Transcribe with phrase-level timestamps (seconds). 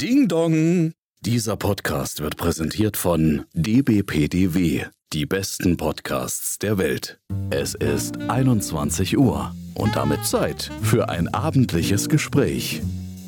[0.00, 0.92] Ding Dong!
[1.22, 7.18] Dieser Podcast wird präsentiert von dbpdw, die besten Podcasts der Welt.
[7.50, 12.80] Es ist 21 Uhr und damit Zeit für ein abendliches Gespräch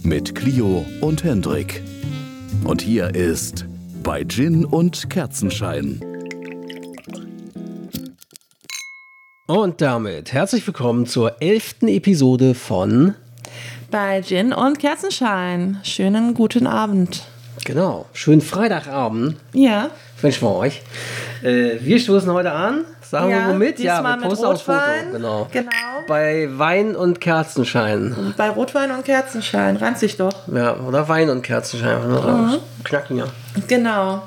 [0.04, 1.82] mit Clio und Hendrik.
[2.62, 3.66] Und hier ist
[4.04, 6.00] bei Gin und Kerzenschein.
[9.48, 13.16] Und damit herzlich willkommen zur elften Episode von
[13.90, 15.78] bei Gin und Kerzenschein.
[15.82, 17.24] Schönen guten Abend.
[17.64, 19.36] Genau, schönen Freitagabend.
[19.52, 19.90] Ja.
[20.20, 20.82] Wünschen wir euch.
[21.42, 22.84] Äh, wir stoßen heute an.
[23.02, 23.80] Sagen ja, wir womit?
[23.80, 24.78] Ja, wir posten auch Foto.
[25.12, 25.48] Genau.
[25.50, 25.70] genau.
[26.06, 28.34] Bei Wein und Kerzenschein.
[28.36, 29.76] Bei Rotwein und Kerzenschein.
[29.76, 30.46] Reimt sich doch.
[30.46, 32.08] Ja, oder Wein und Kerzenschein.
[32.08, 32.58] Mhm.
[32.84, 33.26] Knacken ja.
[33.66, 34.22] Genau.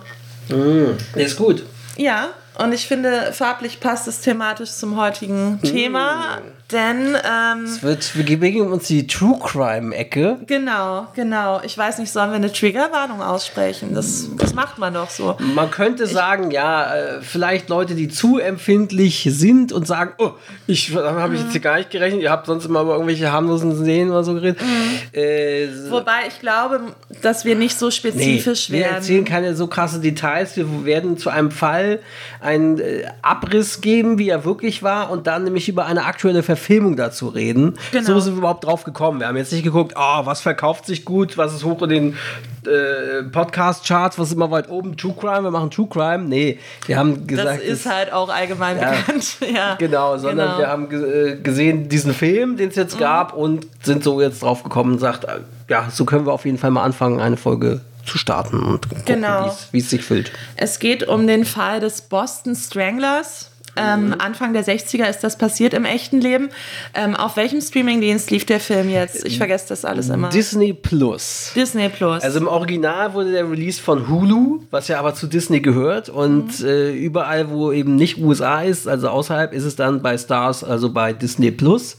[0.49, 0.97] Mhm.
[1.15, 1.63] Der ist gut.
[1.95, 6.37] Ja, und ich finde, farblich passt es thematisch zum heutigen Thema.
[6.37, 6.62] Mm.
[6.73, 10.39] Denn ähm, es wird, wir bewegen uns die True Crime-Ecke.
[10.47, 11.61] Genau, genau.
[11.63, 13.93] Ich weiß nicht, sollen wir eine Triggerwarnung aussprechen?
[13.93, 15.37] Das, das macht man doch so.
[15.53, 20.31] Man könnte ich, sagen, ja, äh, vielleicht Leute, die zu empfindlich sind und sagen, oh,
[20.65, 23.75] ich habe ich jetzt hier gar nicht gerechnet, ihr habt sonst immer über irgendwelche harmlosen
[23.75, 24.59] Szenen oder so geredet.
[24.59, 25.19] Mhm.
[25.19, 26.81] Äh, Wobei ich glaube,
[27.21, 28.89] dass wir nicht so spezifisch nee, werden.
[28.89, 30.57] Wir erzählen keine so krasse Details.
[30.57, 31.99] Wir werden zu einem Fall
[32.41, 36.62] einen äh, Abriss geben, wie er wirklich war, und dann nämlich über eine aktuelle Verfilmung
[36.63, 37.77] Verfilmung dazu reden.
[37.91, 38.05] Genau.
[38.05, 39.19] So sind wir überhaupt drauf gekommen.
[39.19, 42.17] Wir haben jetzt nicht geguckt, oh, was verkauft sich gut, was ist hoch in den
[42.65, 46.23] äh, Podcast-Charts, was ist immer weit oben, True Crime, wir machen True Crime.
[46.23, 47.59] Nee, wir haben gesagt.
[47.59, 49.37] Das ist das, halt auch allgemein ja, bekannt.
[49.53, 49.75] ja.
[49.75, 50.59] Genau, sondern genau.
[50.59, 52.99] wir haben äh, gesehen diesen Film, den es jetzt mhm.
[52.99, 56.45] gab und sind so jetzt drauf gekommen und sagt, äh, ja, so können wir auf
[56.45, 59.55] jeden Fall mal anfangen, eine Folge zu starten und gucken, genau.
[59.71, 60.31] wie es sich füllt.
[60.55, 63.49] Es geht um den Fall des Boston Stranglers.
[63.75, 64.15] Ähm, mhm.
[64.19, 66.49] Anfang der 60er ist das passiert im echten Leben.
[66.93, 69.25] Ähm, auf welchem Streamingdienst lief der Film jetzt?
[69.25, 70.29] Ich vergesse das alles immer.
[70.29, 71.51] Disney Plus.
[71.55, 72.23] Disney Plus.
[72.23, 76.09] Also im Original wurde der Release von Hulu, was ja aber zu Disney gehört.
[76.09, 76.65] Und mhm.
[76.65, 80.91] äh, überall, wo eben nicht USA ist, also außerhalb, ist es dann bei Stars, also
[80.91, 81.97] bei Disney Plus,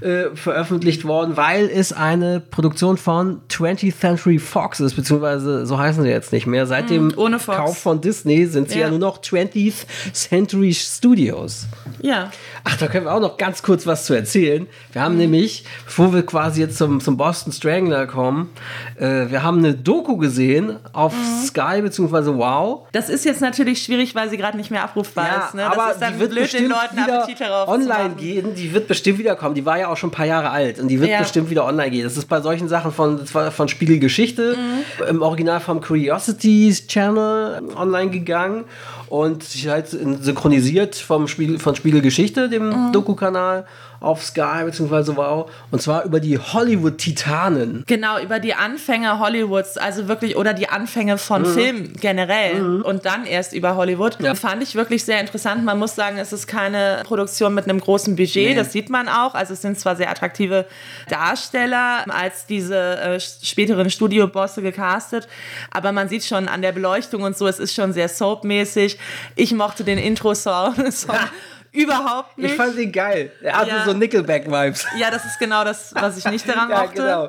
[0.00, 6.02] äh, veröffentlicht worden, weil es eine Produktion von 20th Century Fox ist, beziehungsweise so heißen
[6.02, 6.66] sie jetzt nicht mehr.
[6.66, 8.86] Seit mhm, dem Kauf von Disney sind sie ja.
[8.86, 11.66] ja nur noch 20th Century Studios Studios.
[12.02, 12.30] Ja.
[12.62, 14.68] Ach, da können wir auch noch ganz kurz was zu erzählen.
[14.92, 18.50] Wir haben nämlich, bevor wir quasi jetzt zum, zum Boston Strangler kommen,
[18.96, 21.44] äh, wir haben eine Doku gesehen auf mhm.
[21.44, 22.36] Sky bzw.
[22.36, 22.86] Wow.
[22.92, 25.54] Das ist jetzt natürlich schwierig, weil sie gerade nicht mehr abrufbar ja, ist.
[25.54, 25.62] Ne?
[25.62, 28.54] Das aber ist dann die wird blöd, den Leuten Appetit darauf online gehen.
[28.54, 29.56] Die wird bestimmt wiederkommen.
[29.56, 31.18] Die war ja auch schon ein paar Jahre alt und die wird ja.
[31.18, 32.04] bestimmt wieder online gehen.
[32.04, 35.06] Das ist bei solchen Sachen von, von Spiegelgeschichte mhm.
[35.08, 38.64] im Original vom Curiosities Channel online gegangen
[39.10, 42.92] und halt synchronisiert vom Spiegel, von Spiegelgeschichte, dem mhm.
[42.92, 43.66] Doku-Kanal
[44.00, 45.16] auf Sky bzw.
[45.16, 45.50] Wow.
[45.70, 47.84] Und zwar über die Hollywood-Titanen.
[47.86, 51.46] Genau, über die Anfänge Hollywoods, also wirklich, oder die Anfänge von mhm.
[51.46, 52.82] Film generell mhm.
[52.82, 54.18] und dann erst über Hollywood.
[54.20, 54.34] Ja.
[54.34, 55.64] Fand ich wirklich sehr interessant.
[55.64, 58.54] Man muss sagen, es ist keine Produktion mit einem großen Budget, nee.
[58.54, 59.34] das sieht man auch.
[59.34, 60.66] Also es sind zwar sehr attraktive
[61.08, 65.28] Darsteller als diese äh, späteren Studiobosse gecastet,
[65.72, 68.98] aber man sieht schon an der Beleuchtung und so, es ist schon sehr soapmäßig.
[69.36, 70.74] Ich mochte den Intro-Song.
[71.72, 72.50] Überhaupt nicht.
[72.50, 73.30] Ich fand ihn geil.
[73.42, 73.84] Er hatte ja.
[73.84, 74.86] so Nickelback-Vibes.
[74.98, 76.94] Ja, das ist genau das, was ich nicht daran ja, mochte.
[76.94, 77.26] Genau.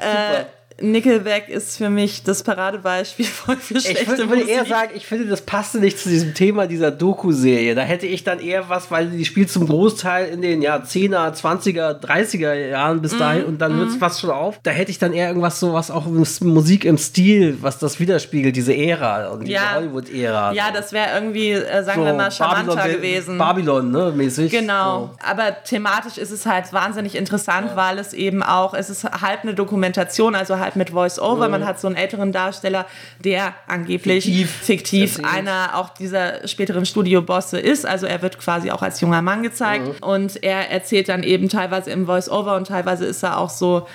[0.00, 0.44] Äh,
[0.80, 5.06] Nickelback ist für mich das Paradebeispiel voll für schlechte Ich würde, würde eher sagen, ich
[5.06, 7.74] finde, das passte nicht zu diesem Thema dieser Doku-Serie.
[7.74, 11.32] Da hätte ich dann eher was, weil die spielt zum Großteil in den ja, 10er,
[11.32, 13.78] 20er, 30er Jahren bis dahin mm, und dann mm.
[13.78, 14.58] hört es fast schon auf.
[14.64, 18.56] Da hätte ich dann eher irgendwas so, was auch Musik im Stil, was das widerspiegelt,
[18.56, 19.74] diese Ära und diese ja.
[19.76, 20.52] Hollywood-Ära.
[20.52, 23.38] Ja, das wäre irgendwie, äh, sagen so, wir mal, charmanter Babylon, gewesen.
[23.38, 24.50] Babylon, ne, mäßig.
[24.50, 25.00] Genau.
[25.00, 25.10] So.
[25.24, 27.76] Aber thematisch ist es halt wahnsinnig interessant, ja.
[27.76, 31.46] weil es eben auch, es ist halb eine Dokumentation, also halt mit Voice-Over.
[31.46, 31.50] Mhm.
[31.52, 32.86] Man hat so einen älteren Darsteller,
[33.24, 37.86] der angeblich fiktiv, fiktiv einer auch dieser späteren Studiobosse ist.
[37.86, 39.86] Also er wird quasi auch als junger Mann gezeigt.
[39.86, 40.06] Mhm.
[40.06, 43.86] Und er erzählt dann eben teilweise im Voice-Over und teilweise ist er auch so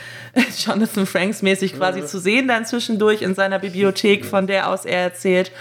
[0.66, 2.08] Jonathan Franks mäßig quasi mhm.
[2.08, 5.52] zu sehen dann zwischendurch in seiner Bibliothek, von der aus er erzählt.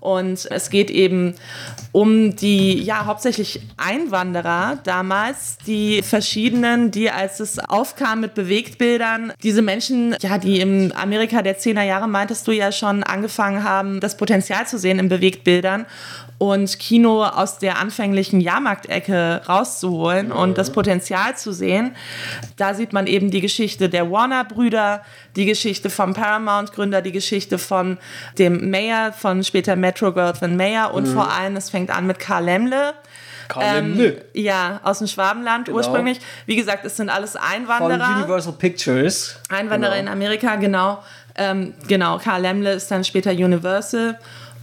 [0.00, 1.34] Und es geht eben
[1.92, 9.62] um die, ja, hauptsächlich Einwanderer damals, die verschiedenen, die als es aufkam mit Bewegtbildern, diese
[9.62, 14.16] Menschen, ja, die im Amerika der 10er Jahre, meintest du ja schon, angefangen haben, das
[14.16, 15.86] Potenzial zu sehen in Bewegtbildern
[16.38, 21.96] und Kino aus der anfänglichen Jahrmarktecke rauszuholen und das Potenzial zu sehen.
[22.56, 25.02] Da sieht man eben die Geschichte der Warner-Brüder,
[25.34, 27.98] die Geschichte vom Paramount-Gründer, die Geschichte von
[28.38, 31.12] dem Mayor, von später Metro Goldwyn Mayer und mhm.
[31.14, 32.94] vor allem, es fängt an mit Karl Lemle.
[33.60, 35.78] Ähm, ja, aus dem Schwabenland genau.
[35.78, 36.18] ursprünglich.
[36.46, 38.04] Wie gesagt, es sind alles Einwanderer.
[38.04, 39.36] Von Universal Pictures.
[39.48, 40.02] Einwanderer genau.
[40.02, 41.02] in Amerika, genau.
[41.36, 44.18] Ähm, genau, Karl Lemle ist dann später Universal.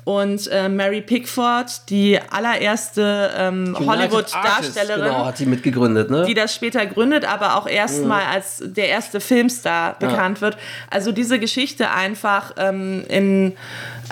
[0.06, 6.26] Und äh, Mary Pickford, die allererste ähm, Hollywood-Darstellerin, genau, hat sie mitgegründet, ne?
[6.26, 8.32] die das später gründet, aber auch erstmal mhm.
[8.34, 10.42] als der erste Filmstar bekannt ja.
[10.42, 10.58] wird.
[10.90, 13.54] Also diese Geschichte einfach ähm, in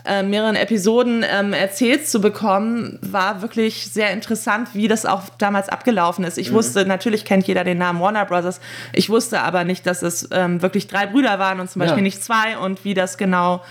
[0.05, 5.69] äh, mehreren Episoden ähm, erzählt zu bekommen, war wirklich sehr interessant, wie das auch damals
[5.69, 6.37] abgelaufen ist.
[6.37, 6.55] Ich mhm.
[6.55, 8.61] wusste, natürlich kennt jeder den Namen Warner Brothers,
[8.93, 12.03] ich wusste aber nicht, dass es ähm, wirklich drei Brüder waren und zum Beispiel ja.
[12.03, 13.61] nicht zwei und wie das genau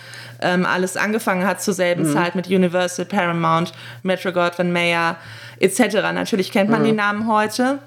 [0.43, 2.09] ähm, alles angefangen hat zur selben mhm.
[2.12, 3.72] Zeit mit Universal, Paramount,
[4.02, 5.16] Metro Goldwyn Mayer
[5.58, 5.96] etc.
[6.14, 6.86] Natürlich kennt man mhm.
[6.86, 7.78] die Namen heute.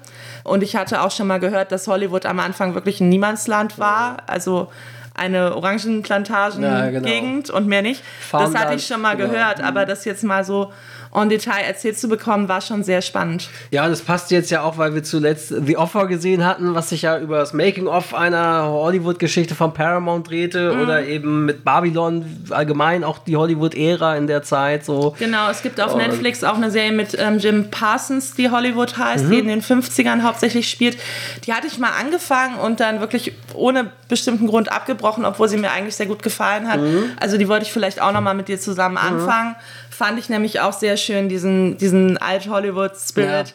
[0.44, 4.18] Und ich hatte auch schon mal gehört, dass Hollywood am Anfang wirklich ein Niemandsland war.
[4.26, 4.70] Also
[5.14, 7.56] eine Orangenplantagen-Gegend ja, genau.
[7.56, 8.02] und mehr nicht.
[8.20, 9.30] Farmland, das hatte ich schon mal genau.
[9.30, 9.88] gehört, aber mhm.
[9.88, 10.72] das jetzt mal so
[11.14, 13.48] en Detail erzählt zu bekommen, war schon sehr spannend.
[13.70, 17.02] Ja, das passt jetzt ja auch, weil wir zuletzt The Offer gesehen hatten, was sich
[17.02, 20.82] ja über das Making-of einer Hollywood-Geschichte von Paramount drehte mhm.
[20.82, 24.84] oder eben mit Babylon allgemein auch die Hollywood-Ära in der Zeit.
[24.84, 25.14] So.
[25.18, 28.98] Genau, es gibt auf Und Netflix auch eine Serie mit ähm, Jim Parsons, die Hollywood
[28.98, 29.30] heißt, mhm.
[29.30, 30.98] die in den 50ern hauptsächlich spielt.
[31.46, 35.70] Die hatte ich mal angefangen und dann wirklich ohne bestimmten Grund abgebrochen, obwohl sie mir
[35.70, 36.80] eigentlich sehr gut gefallen hat.
[36.80, 37.12] Mhm.
[37.20, 39.18] Also die wollte ich vielleicht auch noch mal mit dir zusammen mhm.
[39.18, 39.56] anfangen.
[39.96, 43.48] Fand ich nämlich auch sehr schön, diesen, diesen Alt-Hollywood-Spirit.
[43.48, 43.54] Ja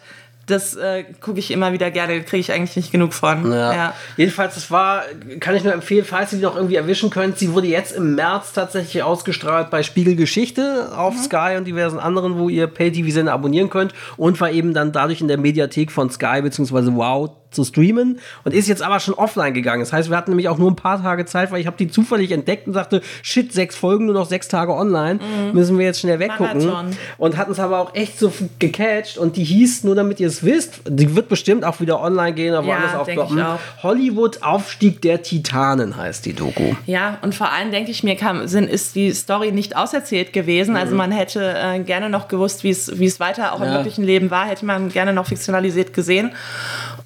[0.50, 3.52] das äh, gucke ich immer wieder gerne, kriege ich eigentlich nicht genug von.
[3.52, 3.74] Ja.
[3.74, 3.94] ja.
[4.18, 5.04] Jedenfalls, das war,
[5.40, 7.38] kann ich nur empfehlen, falls ihr die noch irgendwie erwischen könnt.
[7.38, 11.20] Sie wurde jetzt im März tatsächlich ausgestrahlt bei Spiegel Geschichte auf mhm.
[11.20, 15.28] Sky und diversen anderen, wo ihr Pay-TV-Sender abonnieren könnt und war eben dann dadurch in
[15.28, 16.96] der Mediathek von Sky bzw.
[16.96, 19.80] Wow zu streamen und ist jetzt aber schon offline gegangen.
[19.80, 21.88] Das heißt, wir hatten nämlich auch nur ein paar Tage Zeit, weil ich habe die
[21.88, 25.54] zufällig entdeckt und sagte, shit, sechs Folgen, nur noch sechs Tage online, mhm.
[25.54, 26.66] müssen wir jetzt schnell weggucken.
[26.66, 26.98] Marathon.
[27.18, 30.44] Und hatten es aber auch echt so gecatcht und die hieß, nur damit ihr es
[30.44, 33.46] wisst, die wird bestimmt auch wieder online gehen, aber ja, woanders aufploppen.
[33.82, 36.76] Hollywood Aufstieg der Titanen heißt die Doku.
[36.86, 40.76] Ja, und vor allem denke ich mir, kam, sind, ist die Story nicht auserzählt gewesen.
[40.76, 40.90] Also mhm.
[40.90, 43.68] Also man hätte äh, gerne noch gewusst, wie es weiter auch ja.
[43.68, 46.32] im wirklichen Leben war, hätte man gerne noch fiktionalisiert gesehen.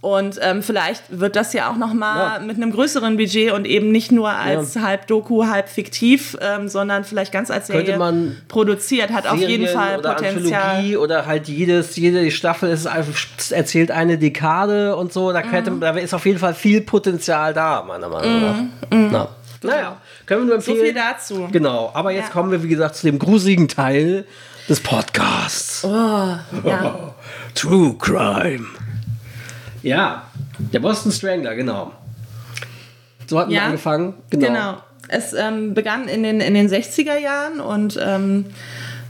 [0.04, 2.46] Und ähm, vielleicht wird das ja auch noch mal ja.
[2.46, 4.82] mit einem größeren Budget und eben nicht nur als ja.
[4.82, 9.12] halb Doku, halb fiktiv, ähm, sondern vielleicht ganz als Serie man produziert.
[9.12, 10.62] Hat Serien auf jeden Fall oder Potenzial.
[10.62, 12.86] Anthologie oder halt jedes, jede Staffel ist
[13.54, 15.32] erzählt eine Dekade und so.
[15.32, 15.80] Da, könnte, mhm.
[15.80, 18.58] da ist auf jeden Fall viel Potenzial da, meiner Meinung nach.
[18.92, 19.10] Mhm.
[19.10, 19.30] Na.
[19.62, 20.80] Naja, können wir nur empfehlen.
[20.80, 21.48] So viel dazu.
[21.50, 22.34] Genau, aber jetzt ja.
[22.34, 24.26] kommen wir, wie gesagt, zu dem gruseligen Teil
[24.68, 25.86] des Podcasts.
[25.86, 26.36] Oh,
[26.66, 27.16] ja.
[27.56, 28.66] True Crime.
[29.84, 30.24] Ja,
[30.58, 31.92] der Boston Strangler, genau.
[33.28, 34.16] So hatten ja, wir angefangen.
[34.30, 34.48] Genau.
[34.48, 34.78] genau.
[35.10, 38.46] Es ähm, begann in den, in den 60er Jahren und ähm,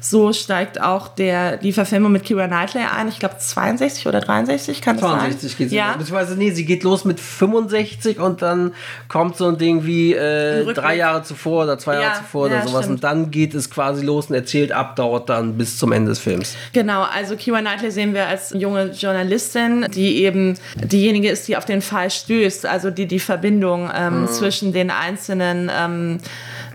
[0.03, 3.07] so steigt auch der, die Verfilmung mit Kira Knightley ein.
[3.07, 5.19] Ich glaube 62 oder 63 kann es sein.
[5.19, 5.75] 62 geht sie.
[5.77, 5.93] Ja.
[5.93, 8.73] Beziehungsweise nee, sie geht los mit 65 und dann
[9.07, 12.57] kommt so ein Ding wie äh, drei Jahre zuvor oder zwei ja, Jahre zuvor ja,
[12.57, 12.85] oder sowas.
[12.85, 12.95] Stimmt.
[12.95, 16.19] Und dann geht es quasi los und erzählt ab, dauert dann bis zum Ende des
[16.19, 16.55] Films.
[16.73, 21.65] Genau, also Kira Knightley sehen wir als junge Journalistin, die eben diejenige ist, die auf
[21.65, 24.27] den Fall stößt, also die die Verbindung ähm, mhm.
[24.27, 26.19] zwischen den einzelnen ähm,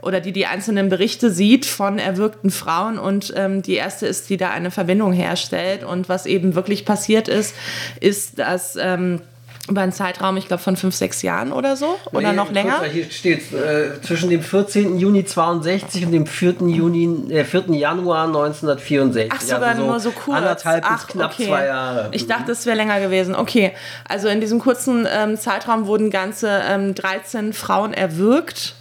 [0.03, 4.37] oder die die einzelnen Berichte sieht von erwürgten Frauen und ähm, die erste ist, die
[4.37, 5.85] da eine Verbindung herstellt.
[5.85, 7.55] Und was eben wirklich passiert ist,
[8.01, 9.21] ist, dass ähm,
[9.69, 12.79] über einen Zeitraum, ich glaube, von fünf, sechs Jahren oder so oder nee, noch länger.
[12.79, 14.99] Mal, hier steht äh, zwischen dem 14.
[14.99, 16.55] Juni 62 und dem 4.
[16.67, 17.65] Juni, äh, 4.
[17.75, 19.33] Januar 1964.
[19.35, 20.39] Ach, sogar also so nur so kurz.
[20.39, 21.47] Anderthalb Ach, bis knapp okay.
[21.47, 22.09] zwei Jahre.
[22.13, 23.35] Ich dachte, es wäre länger gewesen.
[23.35, 23.73] Okay,
[24.09, 28.75] also in diesem kurzen ähm, Zeitraum wurden ganze ähm, 13 Frauen erwürgt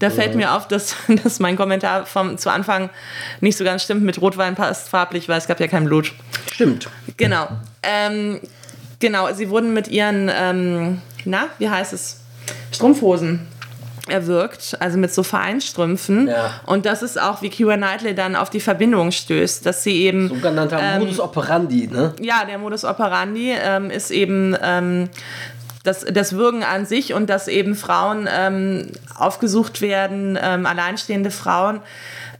[0.00, 2.90] da fällt mir auf, dass, dass mein Kommentar vom, zu Anfang
[3.40, 4.02] nicht so ganz stimmt.
[4.02, 6.12] Mit Rotwein passt farblich, weil es gab ja kein Blut.
[6.52, 6.88] Stimmt.
[7.16, 7.46] Genau.
[7.82, 8.40] Ähm,
[8.98, 12.20] genau, sie wurden mit ihren, ähm, na, wie heißt es?
[12.72, 13.46] Strumpfhosen
[14.08, 16.28] erwirkt, also mit so Vereinstrümpfen.
[16.28, 16.60] Ja.
[16.66, 20.28] Und das ist auch, wie Kira Knightley dann auf die Verbindung stößt, dass sie eben.
[20.28, 22.14] Sogenannter ähm, Modus operandi, ne?
[22.20, 25.08] Ja, der Modus operandi ähm, ist eben ähm,
[25.82, 31.80] das, das Würgen an sich und dass eben Frauen ähm, aufgesucht werden, ähm, alleinstehende Frauen.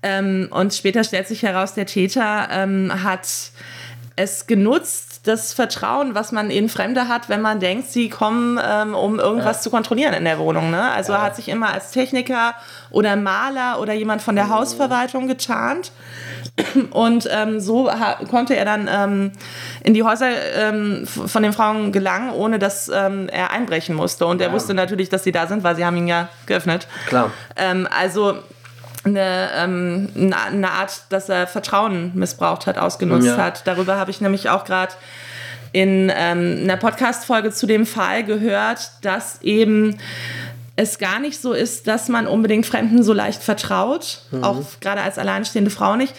[0.03, 3.27] Ähm, und später stellt sich heraus, der Täter ähm, hat
[4.17, 8.95] es genutzt, das Vertrauen, was man in Fremde hat, wenn man denkt, sie kommen, ähm,
[8.95, 9.63] um irgendwas ja.
[9.63, 10.71] zu kontrollieren in der Wohnung.
[10.71, 10.91] Ne?
[10.91, 11.19] Also ja.
[11.19, 12.55] er hat sich immer als Techniker
[12.91, 14.51] oder Maler oder jemand von der mhm.
[14.55, 15.93] Hausverwaltung getarnt.
[16.91, 17.91] Und ähm, so
[18.29, 19.33] konnte er dann ähm,
[19.83, 24.27] in die Häuser ähm, von den Frauen gelangen, ohne dass ähm, er einbrechen musste.
[24.27, 26.87] Und er wusste natürlich, dass sie da sind, weil sie haben ihn ja geöffnet.
[27.07, 27.31] Klar.
[27.57, 28.39] Ähm, also
[29.05, 33.37] eine, ähm, eine Art, dass er Vertrauen missbraucht hat, ausgenutzt ja.
[33.37, 33.67] hat.
[33.67, 34.93] Darüber habe ich nämlich auch gerade
[35.73, 39.99] in einer Podcast-Folge zu dem Fall gehört, dass eben
[40.81, 44.43] es gar nicht so ist, dass man unbedingt Fremden so leicht vertraut, mhm.
[44.43, 46.15] auch gerade als alleinstehende Frau nicht.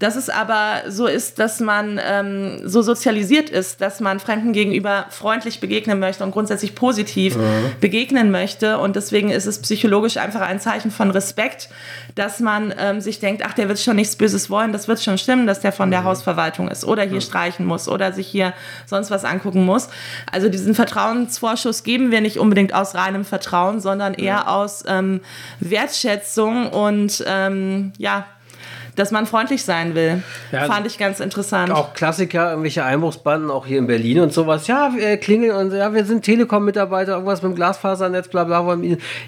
[0.00, 5.06] Dass es aber so ist, dass man ähm, so sozialisiert ist, dass man Fremden gegenüber
[5.08, 7.72] freundlich begegnen möchte und grundsätzlich positiv mhm.
[7.80, 8.78] begegnen möchte.
[8.78, 11.70] Und deswegen ist es psychologisch einfach ein Zeichen von Respekt,
[12.14, 15.16] dass man ähm, sich denkt, ach, der wird schon nichts Böses wollen, das wird schon
[15.16, 16.06] stimmen, dass der von der mhm.
[16.06, 17.20] Hausverwaltung ist oder hier mhm.
[17.22, 18.52] streichen muss oder sich hier
[18.84, 19.88] sonst was angucken muss.
[20.30, 25.20] Also diesen Vertrauensvorschuss geben wir nicht unbedingt aus reinem Vertrauen, sondern eher aus ähm,
[25.60, 28.26] Wertschätzung und ähm, ja,
[28.96, 30.22] dass man freundlich sein will.
[30.50, 31.70] Ja, Fand ich ganz interessant.
[31.70, 34.66] Auch Klassiker, irgendwelche Einbruchsbanden, auch hier in Berlin und sowas.
[34.66, 38.78] Ja, wir klingeln und ja, wir sind Telekom-Mitarbeiter, irgendwas mit dem Glasfasernetz, bla bla.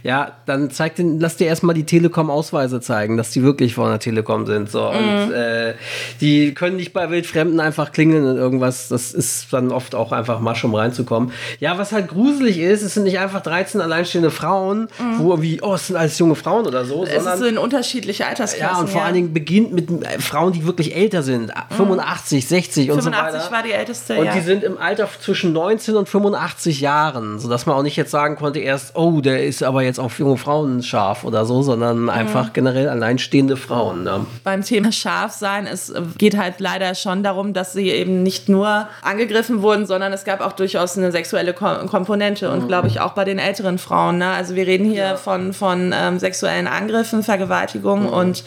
[0.03, 3.99] Ja, dann zeig den, lass dir erstmal die Telekom-Ausweise zeigen, dass die wirklich von der
[3.99, 4.71] Telekom sind.
[4.71, 4.91] So.
[4.93, 4.97] Mhm.
[4.97, 5.75] Und äh,
[6.21, 8.89] die können nicht bei Wildfremden einfach klingeln und irgendwas.
[8.89, 11.33] Das ist dann oft auch einfach Masch, um reinzukommen.
[11.59, 15.19] Ja, was halt gruselig ist, es sind nicht einfach 13 alleinstehende Frauen, mhm.
[15.19, 17.05] wo irgendwie, oh, es sind alles junge Frauen oder so.
[17.05, 18.77] Es sondern, sind unterschiedliche Altersklassen.
[18.77, 19.07] Ja, und vor ja.
[19.07, 23.33] allen Dingen beginnen beginnt mit äh, Frauen, die wirklich älter sind, 85, 60 und 85
[23.33, 23.55] so weiter.
[23.55, 24.33] war die älteste, Und ja.
[24.33, 28.37] die sind im Alter zwischen 19 und 85 Jahren, sodass man auch nicht jetzt sagen
[28.37, 32.11] konnte erst, oh, der ist aber jetzt auf junge Frauen scharf oder so, sondern mhm.
[32.11, 34.03] einfach generell alleinstehende Frauen.
[34.03, 34.27] Ne?
[34.43, 38.89] Beim Thema scharf sein, es geht halt leider schon darum, dass sie eben nicht nur
[39.03, 42.69] angegriffen wurden, sondern es gab auch durchaus eine sexuelle Komponente und mhm.
[42.69, 44.19] glaube ich auch bei den älteren Frauen.
[44.19, 44.31] Ne?
[44.31, 45.17] Also wir reden hier ja.
[45.17, 48.13] von, von ähm, sexuellen Angriffen, Vergewaltigungen mhm.
[48.13, 48.45] und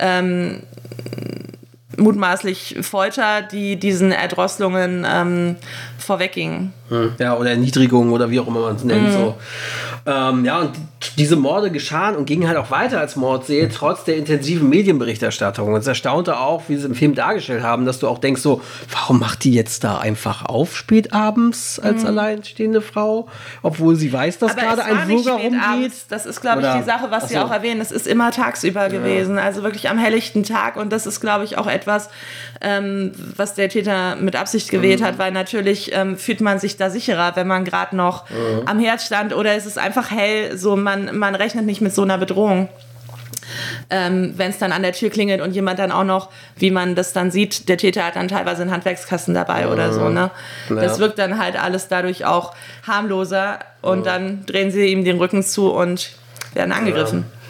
[0.00, 0.39] ähm,
[1.96, 5.56] mutmaßlich Folter, die diesen Erdrosselungen ähm,
[5.98, 6.72] vorwegging.
[6.90, 7.12] Hm.
[7.18, 9.08] Ja, oder Erniedrigung oder wie auch immer man es nennt.
[9.08, 9.12] Mhm.
[9.12, 9.34] So.
[10.06, 10.72] Ähm, ja, und
[11.16, 15.72] diese Morde geschahen und gingen halt auch weiter als Mordserie, trotz der intensiven Medienberichterstattung.
[15.72, 18.60] Und es erstaunte auch, wie sie im Film dargestellt haben, dass du auch denkst, so,
[18.90, 22.08] warum macht die jetzt da einfach auf spät abends als mhm.
[22.08, 23.28] alleinstehende Frau,
[23.62, 25.92] obwohl sie weiß, dass Aber gerade ein Bürger rumgeht?
[26.08, 27.80] Das ist, glaube ich, die Sache, was sie auch erwähnen.
[27.80, 28.88] Es ist immer tagsüber ja.
[28.88, 30.76] gewesen, also wirklich am helllichten Tag.
[30.76, 32.10] Und das ist, glaube ich, auch etwas,
[32.60, 35.04] ähm, was der Täter mit Absicht gewählt mhm.
[35.04, 38.62] hat, weil natürlich ähm, fühlt man sich da sicherer, wenn man gerade noch mhm.
[38.66, 42.02] am Herd stand oder es ist einfach hell, so man, man rechnet nicht mit so
[42.02, 42.68] einer Bedrohung.
[43.88, 46.94] Ähm, wenn es dann an der Tür klingelt und jemand dann auch noch, wie man
[46.94, 49.72] das dann sieht, der Täter hat dann teilweise einen Handwerkskasten dabei mhm.
[49.72, 50.08] oder so.
[50.08, 50.30] Ne?
[50.68, 50.76] Ja.
[50.76, 52.54] Das wirkt dann halt alles dadurch auch
[52.86, 54.04] harmloser und mhm.
[54.04, 56.12] dann drehen sie ihm den Rücken zu und
[56.54, 57.24] werden angegriffen.
[57.28, 57.40] Ja.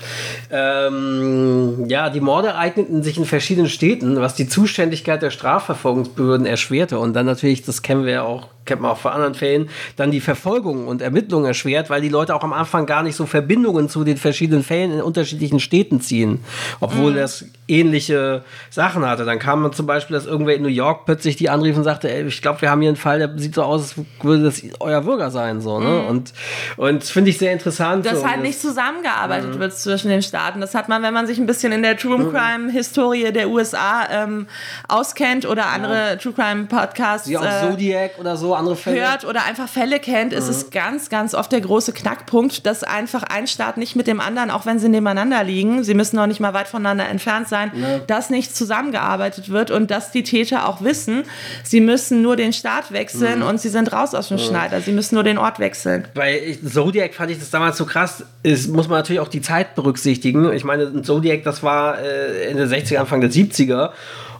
[0.50, 6.98] Ähm, ja, die Morde eigneten sich in verschiedenen Städten, was die Zuständigkeit der Strafverfolgungsbehörden erschwerte.
[6.98, 10.12] Und dann natürlich, das kennen wir ja auch kennt man auch von anderen Fällen, dann
[10.12, 13.88] die Verfolgung und Ermittlung erschwert, weil die Leute auch am Anfang gar nicht so Verbindungen
[13.88, 16.38] zu den verschiedenen Fällen in unterschiedlichen Städten ziehen,
[16.78, 17.16] obwohl mhm.
[17.16, 19.24] das ähnliche Sachen hatte.
[19.24, 22.08] Dann kam man zum Beispiel, dass irgendwer in New York plötzlich die anrief und sagte,
[22.08, 24.62] ey, ich glaube, wir haben hier einen Fall, der sieht so aus, als würde das
[24.78, 25.88] euer Bürger sein, so, ne?
[25.88, 26.06] Mhm.
[26.06, 26.32] Und,
[26.76, 28.06] und finde ich sehr interessant.
[28.06, 28.28] Dass so.
[28.28, 29.58] halt nicht zusammengearbeitet mhm.
[29.58, 30.60] wird zwischen den Staaten.
[30.60, 32.32] Das hat man, wenn man sich ein bisschen in der True mhm.
[32.32, 34.46] Crime Historie der USA ähm,
[34.86, 36.16] auskennt oder andere ja.
[36.16, 37.28] True Crime Podcasts.
[37.28, 39.00] Wie auch äh, Zodiac oder so, andere Fälle.
[39.00, 40.38] hört oder einfach Fälle kennt, mhm.
[40.38, 44.20] ist es ganz, ganz oft der große Knackpunkt, dass einfach ein Staat nicht mit dem
[44.20, 47.72] anderen, auch wenn sie nebeneinander liegen, sie müssen noch nicht mal weit voneinander entfernt sein,
[47.74, 47.98] ja.
[48.06, 51.24] dass nicht zusammengearbeitet wird und dass die Täter auch wissen,
[51.64, 53.46] sie müssen nur den Staat wechseln mhm.
[53.46, 54.42] und sie sind raus aus dem mhm.
[54.42, 54.80] Schneider.
[54.80, 56.06] Sie müssen nur den Ort wechseln.
[56.14, 58.24] Bei Zodiac fand ich das damals so krass.
[58.42, 60.52] Es muss man natürlich auch die Zeit berücksichtigen.
[60.52, 63.90] Ich meine, Zodiac, das war äh, in den 60er, Anfang der 70er.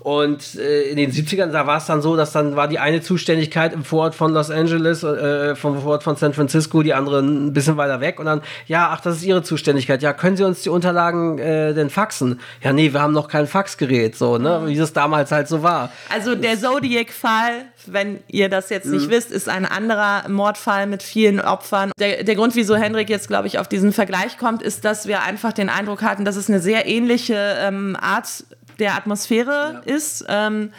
[0.01, 3.03] Und äh, in den 70ern, da war es dann so, dass dann war die eine
[3.03, 7.53] Zuständigkeit im Vorort von Los Angeles, äh, vom Vorort von San Francisco, die andere ein
[7.53, 8.19] bisschen weiter weg.
[8.19, 10.03] Und dann, ja, ach, das ist Ihre Zuständigkeit.
[10.03, 12.41] Ja, können Sie uns die Unterlagen äh, denn faxen?
[12.63, 15.91] Ja, nee, wir haben noch kein Faxgerät, so, ne, wie das damals halt so war.
[16.09, 19.11] Also der Zodiac-Fall, wenn ihr das jetzt nicht mhm.
[19.11, 21.93] wisst, ist ein anderer Mordfall mit vielen Opfern.
[21.99, 25.23] Der, der Grund, wieso Hendrik jetzt, glaube ich, auf diesen Vergleich kommt, ist, dass wir
[25.23, 28.45] einfach den Eindruck hatten, dass es eine sehr ähnliche ähm, Art
[28.81, 29.95] der Atmosphäre ja.
[29.95, 30.25] ist.
[30.29, 30.73] Ähm,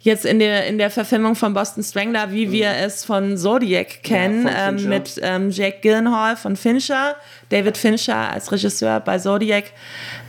[0.00, 2.52] jetzt in der, in der Verfilmung von Boston Strangler, wie mhm.
[2.52, 7.16] wir es von Zodiac kennen, ja, ähm, mit ähm, Jake Gyllenhaal von Fincher,
[7.50, 9.64] David Fincher als Regisseur bei Zodiac.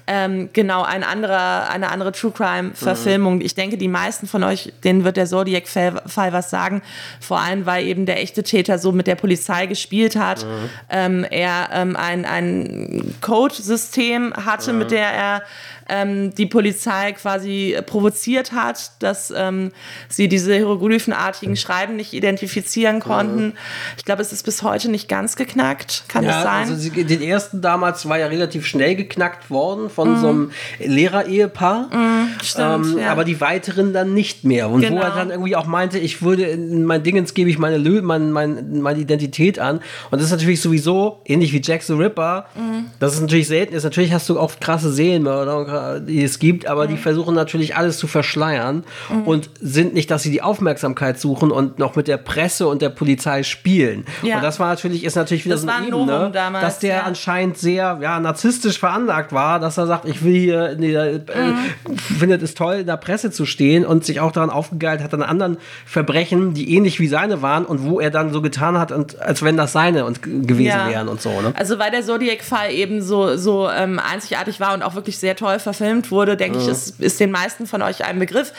[0.08, 3.36] Ähm, genau, ein anderer, eine andere True Crime-Verfilmung.
[3.36, 3.42] Mhm.
[3.42, 6.82] Ich denke, die meisten von euch, denen wird der Zodiac-Fall was sagen.
[7.22, 10.44] Vor allem, weil eben der echte Täter so mit der Polizei gespielt hat.
[10.44, 10.70] Mhm.
[10.90, 14.80] Ähm, er ähm, ein, ein Code-System hatte, mhm.
[14.80, 15.44] mit der er
[15.92, 19.72] ähm, die Polizei quasi provoziert hat, dass ähm,
[20.08, 23.48] sie diese hieroglyphenartigen Schreiben nicht identifizieren konnten.
[23.48, 23.54] Mhm.
[23.98, 26.06] Ich glaube, es ist bis heute nicht ganz geknackt.
[26.08, 26.70] Kann ja, es sein?
[26.70, 30.22] Also sie, den ersten damals war ja relativ schnell geknackt worden von mhm.
[30.22, 31.90] so einem Lehrerehepaar.
[31.94, 33.12] Mhm, stimmt, ähm, ja.
[33.12, 34.70] Aber die weiteren dann nicht mehr.
[34.70, 34.96] Und genau.
[34.96, 35.16] wo er genau.
[35.18, 39.00] dann irgendwie auch meinte, ich würde in mein Dingens gebe ich meine, mein, mein, meine
[39.00, 39.78] Identität an.
[40.10, 42.86] Und das ist natürlich sowieso, ähnlich wie Jack the Ripper, mhm.
[43.00, 43.84] das ist natürlich selten ist.
[43.84, 47.00] Natürlich hast du auch krasse Seelenmörder, die es gibt, aber die mhm.
[47.00, 49.24] versuchen natürlich alles zu verschleiern mhm.
[49.24, 52.90] und sind nicht, dass sie die Aufmerksamkeit suchen und noch mit der Presse und der
[52.90, 54.06] Polizei spielen.
[54.22, 54.38] Ja.
[54.38, 57.04] Und das war natürlich, ist natürlich wieder das so eine Ebene, damals, dass der ja.
[57.04, 61.98] anscheinend sehr ja, narzisstisch veranlagt war, dass er sagt, ich will hier, nee, äh, mhm.
[61.98, 65.24] findet es toll, in der Presse zu stehen und sich auch daran aufgegeilt hat an
[65.24, 69.22] anderen Verbrechen, die ähnlich wie seine waren und wo er dann so getan hat, und,
[69.22, 70.90] als wenn das seine und gewesen ja.
[70.90, 71.30] wären und so.
[71.42, 71.54] Ne?
[71.56, 75.60] Also weil der Zodiac-Fall eben so, so ähm, einzigartig war und auch wirklich sehr toll
[75.74, 76.64] verfilmt wurde, denke mhm.
[76.64, 78.54] ich, ist, ist den meisten von euch ein Begriff.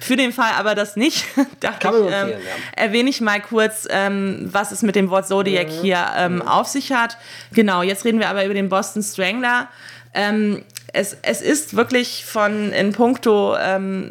[0.00, 1.24] Für den Fall aber das nicht,
[1.60, 2.36] dachte ich, ähm, ja.
[2.76, 5.80] erwähne ich mal kurz, ähm, was es mit dem Wort Zodiac mhm.
[5.82, 6.42] hier ähm, mhm.
[6.42, 7.16] auf sich hat.
[7.52, 9.68] Genau, jetzt reden wir aber über den Boston Strangler.
[10.14, 14.10] Ähm, es, es ist wirklich von in puncto ähm,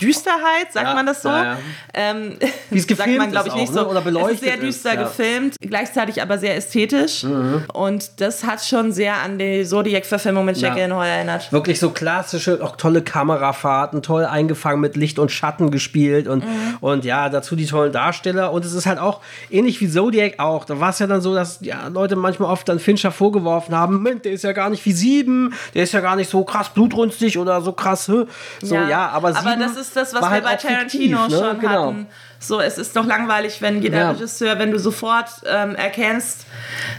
[0.00, 1.28] Düsterheit, sagt ja, man das so?
[1.28, 1.58] Ja, ja.
[1.92, 2.36] Ähm,
[2.70, 3.80] Wie es gefilmt sagt man, glaube ich, nicht auch, ne?
[3.82, 3.90] so.
[3.90, 7.24] Oder beleuchtet es ist sehr düster ist, gefilmt, gleichzeitig aber sehr ästhetisch.
[7.24, 7.64] Mhm.
[7.72, 11.52] Und das hat schon sehr an die Zodiac-Verfilmung mit Jack Gyllenhaal erinnert.
[11.52, 16.76] Wirklich so klassische, auch tolle Kamerafahrten, toll eingefangen mit Licht und Schatten gespielt und, mhm.
[16.80, 18.52] und ja, dazu die tollen Darsteller.
[18.52, 19.20] Und es ist halt auch
[19.50, 20.64] ähnlich wie Zodiac auch.
[20.64, 23.94] Da war es ja dann so, dass ja, Leute manchmal oft dann Fincher vorgeworfen haben,
[23.94, 26.68] Moment, der ist ja gar nicht wie sieben, der ist ja gar nicht so krass
[26.68, 28.26] blutrünstig oder so krass, so
[28.62, 31.46] ja, aber sieben aber das ist das, was wir halt bei Tarantino fiktiv, ne?
[31.46, 31.86] schon genau.
[31.86, 32.06] hatten.
[32.46, 34.10] So, es ist doch langweilig, wenn jeder ja.
[34.10, 36.46] Regisseur, wenn du sofort ähm, erkennst,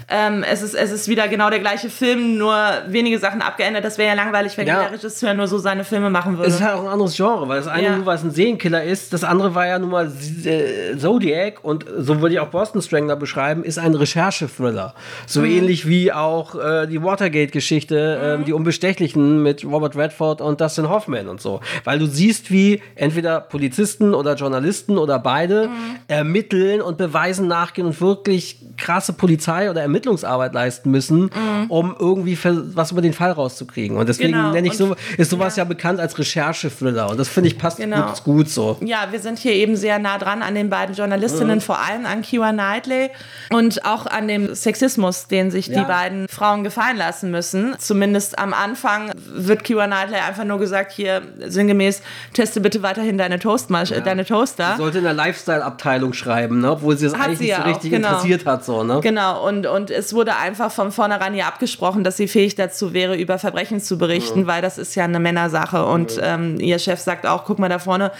[0.09, 2.55] ähm, es, ist, es ist wieder genau der gleiche Film, nur
[2.87, 3.85] wenige Sachen abgeändert.
[3.85, 4.81] Das wäre ja langweilig, wenn ja.
[4.81, 6.49] jeder Regisseur nur so seine Filme machen würde.
[6.49, 7.95] Es ist halt auch ein anderes Genre, weil das eine ja.
[7.95, 10.11] nur, weil es ein Serienkiller ist, das andere war ja nun mal
[10.45, 14.95] äh, Zodiac und so würde ich auch Boston Strangler beschreiben, ist ein Recherche-Thriller.
[15.27, 15.45] So mhm.
[15.45, 18.41] ähnlich wie auch äh, die Watergate-Geschichte, äh, mhm.
[18.41, 21.61] äh, die Unbestechlichen mit Robert Redford und Dustin Hoffman und so.
[21.83, 25.97] Weil du siehst, wie entweder Polizisten oder Journalisten oder beide beide mhm.
[26.07, 31.65] ermitteln und Beweisen nachgehen und wirklich krasse Polizei- oder Ermittlungsarbeit leisten müssen, mhm.
[31.67, 32.37] um irgendwie
[32.73, 33.97] was über den Fall rauszukriegen.
[33.97, 34.51] Und deswegen genau.
[34.51, 37.09] nenne ich so, ist sowas ja, ja bekannt als Recherche-Thriller.
[37.09, 38.07] Und das finde ich passt genau.
[38.07, 38.77] gut, gut, so.
[38.81, 41.61] Ja, wir sind hier eben sehr nah dran an den beiden Journalistinnen, mhm.
[41.61, 43.09] vor allem an Kira Knightley
[43.51, 45.81] und auch an dem Sexismus, den sich ja.
[45.81, 47.75] die beiden Frauen gefallen lassen müssen.
[47.77, 52.01] Zumindest am Anfang wird Kira Knightley einfach nur gesagt, hier sinngemäß,
[52.33, 53.99] teste bitte weiterhin deine, Toastmasch ja.
[53.99, 54.73] deine Toaster.
[54.73, 56.71] Sie sollte in der Lifestyle-Abteilung schreiben, ne?
[56.71, 58.09] obwohl sie es eigentlich nicht so auch, richtig genau.
[58.09, 58.63] interessiert hat.
[58.63, 58.99] So, ne?
[59.01, 63.15] Genau, und, und es wurde einfach von vornherein hier abgesprochen, dass sie fähig dazu wäre,
[63.15, 64.47] über Verbrechen zu berichten, mhm.
[64.47, 65.85] weil das ist ja eine Männersache.
[65.85, 66.23] Und mhm.
[66.23, 68.11] ähm, ihr Chef sagt auch, guck mal da vorne,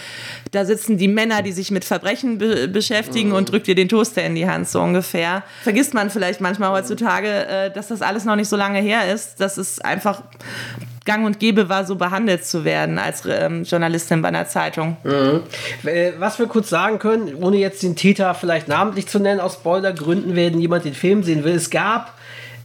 [0.52, 3.36] da sitzen die Männer, die sich mit Verbrechen be beschäftigen mhm.
[3.36, 5.44] und drückt ihr den Toaster in die Hand, so ungefähr.
[5.64, 9.40] Vergisst man vielleicht manchmal heutzutage, äh, dass das alles noch nicht so lange her ist,
[9.40, 10.24] dass es einfach
[11.06, 14.98] gang und gäbe war, so behandelt zu werden als ähm, Journalistin bei einer Zeitung.
[15.04, 15.42] Mhm.
[16.18, 20.36] Was wir kurz sagen können, ohne jetzt den Täter vielleicht namentlich zu nennen, aus Spoilergründen,
[20.36, 22.14] wenn jemand den Film sehen will, es gab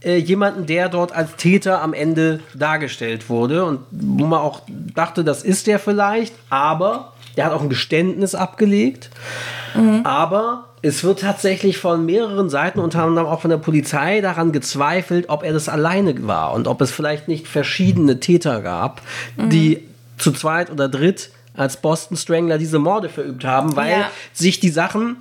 [0.03, 5.23] äh, jemanden, der dort als Täter am Ende dargestellt wurde und wo man auch dachte,
[5.23, 9.09] das ist der vielleicht, aber der hat auch ein Geständnis abgelegt.
[9.75, 10.01] Mhm.
[10.03, 15.29] Aber es wird tatsächlich von mehreren Seiten, unter anderem auch von der Polizei, daran gezweifelt,
[15.29, 19.01] ob er das alleine war und ob es vielleicht nicht verschiedene Täter gab,
[19.37, 19.49] mhm.
[19.49, 24.09] die zu zweit oder dritt als Boston Strangler diese Morde verübt haben, weil ja.
[24.33, 25.17] sich die Sachen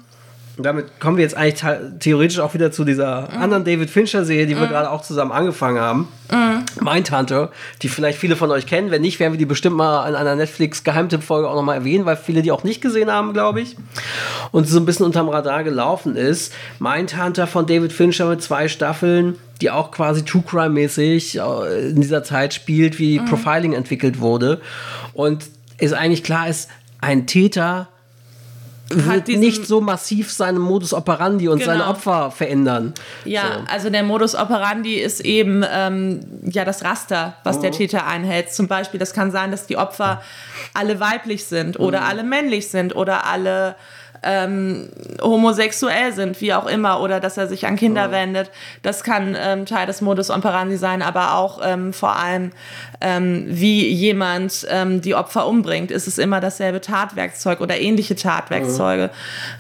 [0.61, 1.65] und damit kommen wir jetzt eigentlich
[2.01, 3.43] theoretisch auch wieder zu dieser mhm.
[3.43, 4.61] anderen David Fincher-Serie, die mhm.
[4.61, 6.09] wir gerade auch zusammen angefangen haben.
[6.31, 6.50] Mhm.
[6.81, 7.51] Mindhunter,
[7.83, 8.91] die vielleicht viele von euch kennen.
[8.91, 12.43] Wenn nicht, werden wir die bestimmt mal in einer Netflix-Geheimtipp-Folge auch nochmal erwähnen, weil viele
[12.43, 13.77] die auch nicht gesehen haben, glaube ich.
[14.53, 16.53] Und so ein bisschen unterm Radar gelaufen ist.
[16.79, 22.23] Mindhunter von David Fincher mit zwei Staffeln, die auch quasi True Crime-mäßig äh, in dieser
[22.25, 23.27] Zeit spielt, wie mhm.
[23.27, 24.61] Profiling entwickelt wurde.
[25.13, 25.45] Und
[25.79, 26.69] ist eigentlich klar, ist
[27.01, 27.89] ein Täter
[28.91, 31.73] wird nicht so massiv seinen Modus operandi und genau.
[31.73, 32.93] seine Opfer verändern.
[33.25, 33.73] Ja, so.
[33.73, 37.63] also der Modus operandi ist eben ähm, ja das Raster, was oh.
[37.63, 38.53] der Täter einhält.
[38.53, 40.23] Zum Beispiel, das kann sein, dass die Opfer
[40.75, 42.07] alle weiblich sind oder mhm.
[42.07, 43.77] alle männlich sind oder alle
[44.23, 44.89] ähm,
[45.23, 48.13] homosexuell sind, wie auch immer, oder dass er sich an Kinder mhm.
[48.13, 48.51] wendet.
[48.83, 52.51] Das kann ähm, Teil des Modus operandi sein, aber auch ähm, vor allem,
[53.01, 55.91] ähm, wie jemand ähm, die Opfer umbringt.
[55.91, 59.11] Ist es immer dasselbe Tatwerkzeug oder ähnliche Tatwerkzeuge?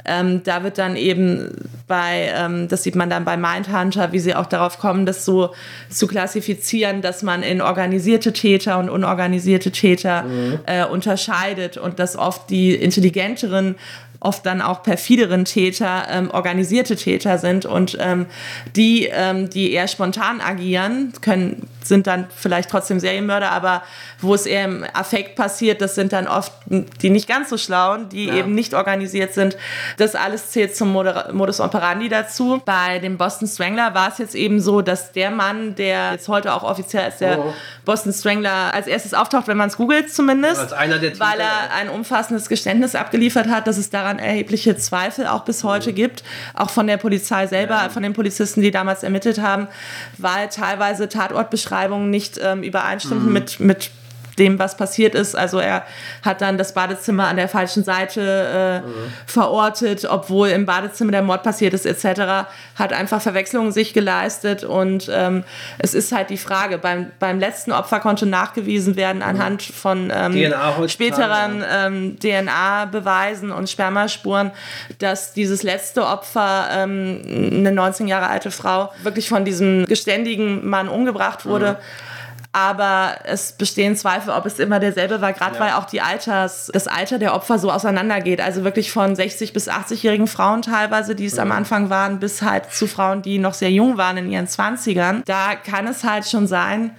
[0.04, 2.32] Ähm, da wird dann eben bei,
[2.68, 5.52] das sieht man dann bei Mindhunter, wie sie auch darauf kommen, das so
[5.88, 10.60] zu klassifizieren, dass man in organisierte Täter und unorganisierte Täter mhm.
[10.66, 13.76] äh, unterscheidet und dass oft die intelligenteren
[14.20, 18.26] oft dann auch perfideren Täter ähm, organisierte Täter sind und ähm,
[18.76, 23.82] die, ähm, die eher spontan agieren, können, sind dann vielleicht trotzdem Serienmörder, aber
[24.20, 28.08] wo es eher im Affekt passiert, das sind dann oft die nicht ganz so schlauen,
[28.08, 28.34] die ja.
[28.34, 29.56] eben nicht organisiert sind.
[29.96, 32.60] Das alles zählt zum Moder Modus operandi dazu.
[32.64, 36.52] Bei dem Boston Strangler war es jetzt eben so, dass der Mann, der jetzt heute
[36.52, 37.54] auch offiziell als der oh.
[37.84, 41.72] Boston Strangler als erstes auftaucht, wenn man es googelt zumindest, als einer der weil er
[41.74, 46.22] ein umfassendes Geständnis abgeliefert hat, dass es daran erhebliche Zweifel auch bis heute gibt,
[46.54, 47.88] auch von der Polizei selber, ja.
[47.88, 49.68] von den Polizisten, die damals ermittelt haben,
[50.18, 51.69] weil teilweise Tatortbeschreibungen
[52.10, 53.32] nicht ähm, übereinstimmten mhm.
[53.32, 53.90] mit, mit
[54.40, 55.36] dem, was passiert ist.
[55.36, 55.84] Also er
[56.24, 59.12] hat dann das Badezimmer an der falschen Seite äh, mhm.
[59.26, 62.48] verortet, obwohl im Badezimmer der Mord passiert ist, etc.
[62.74, 65.44] Hat einfach Verwechslungen sich geleistet und ähm,
[65.78, 70.52] es ist halt die Frage, beim, beim letzten Opfer konnte nachgewiesen werden anhand von ähm,
[70.88, 74.50] späteren ähm, DNA-Beweisen und Spermaspuren,
[74.98, 80.88] dass dieses letzte Opfer, ähm, eine 19 Jahre alte Frau, wirklich von diesem geständigen Mann
[80.88, 81.72] umgebracht wurde.
[81.72, 82.09] Mhm
[82.52, 85.60] aber es bestehen Zweifel, ob es immer derselbe war, gerade ja.
[85.60, 88.40] weil auch die Alters, das Alter der Opfer so auseinandergeht.
[88.40, 91.42] Also wirklich von 60 bis 80-jährigen Frauen teilweise, die es ja.
[91.42, 95.22] am Anfang waren, bis halt zu Frauen, die noch sehr jung waren in ihren 20ern.
[95.26, 96.96] Da kann es halt schon sein,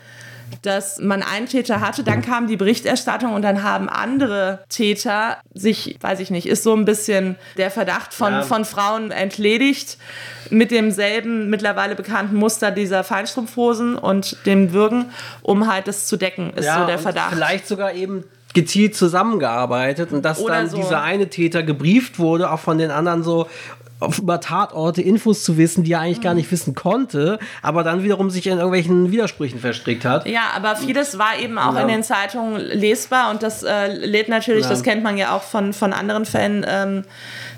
[0.61, 5.97] dass man einen Täter hatte, dann kam die Berichterstattung und dann haben andere Täter sich,
[6.01, 8.41] weiß ich nicht, ist so ein bisschen der Verdacht von, ja.
[8.43, 9.97] von Frauen entledigt
[10.49, 15.11] mit demselben mittlerweile bekannten Muster dieser Feinstrumpfhosen und dem Würgen,
[15.41, 17.33] um halt das zu decken, ist ja, so der Verdacht.
[17.33, 20.77] Vielleicht sogar eben gezielt zusammengearbeitet und dass Oder dann so.
[20.77, 23.47] dieser eine Täter gebrieft wurde, auch von den anderen so,
[24.17, 28.29] über Tatorte Infos zu wissen, die er eigentlich gar nicht wissen konnte, aber dann wiederum
[28.29, 30.27] sich in irgendwelchen Widersprüchen verstrickt hat.
[30.27, 31.81] Ja, aber vieles war eben auch ja.
[31.81, 34.69] in den Zeitungen lesbar und das äh, lädt natürlich, ja.
[34.69, 37.03] das kennt man ja auch von, von anderen Fällen, ähm,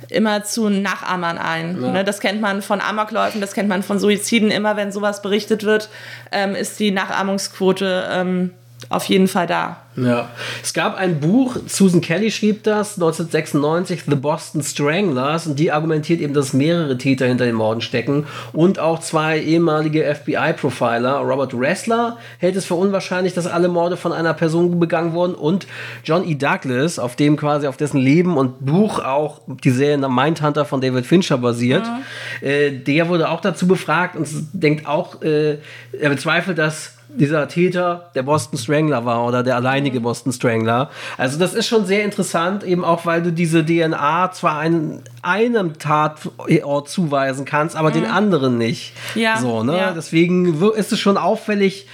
[0.09, 1.81] immer zu Nachahmern ein.
[1.81, 1.91] Ja.
[1.91, 4.51] Ne, das kennt man von Amokläufen, das kennt man von Suiziden.
[4.51, 5.89] Immer wenn sowas berichtet wird,
[6.31, 8.51] ähm, ist die Nachahmungsquote ähm,
[8.89, 9.77] auf jeden Fall da.
[9.95, 10.29] Ja.
[10.61, 16.21] Es gab ein Buch, Susan Kelly schrieb das, 1996, The Boston Stranglers, und die argumentiert
[16.21, 21.17] eben, dass mehrere Täter hinter den Morden stecken und auch zwei ehemalige FBI-Profiler.
[21.17, 25.67] Robert Ressler hält es für unwahrscheinlich, dass alle Morde von einer Person begangen wurden und
[26.03, 26.35] John E.
[26.35, 31.05] Douglas, auf dem quasi auf dessen Leben und Buch auch die Serie Mindhunter von David
[31.05, 32.47] Fincher basiert, mhm.
[32.47, 35.57] äh, der wurde auch dazu befragt und denkt auch, äh,
[35.99, 40.03] er bezweifelt, dass dieser Täter der Boston Strangler war oder der alleinige mhm.
[40.03, 40.89] Boston Strangler.
[41.17, 45.77] Also das ist schon sehr interessant, eben auch weil du diese DNA zwar einen, einem
[45.77, 47.93] Tatort zuweisen kannst, aber mhm.
[47.93, 48.93] den anderen nicht.
[49.15, 49.77] Ja, so, ne?
[49.77, 49.91] Ja.
[49.91, 51.87] Deswegen ist es schon auffällig,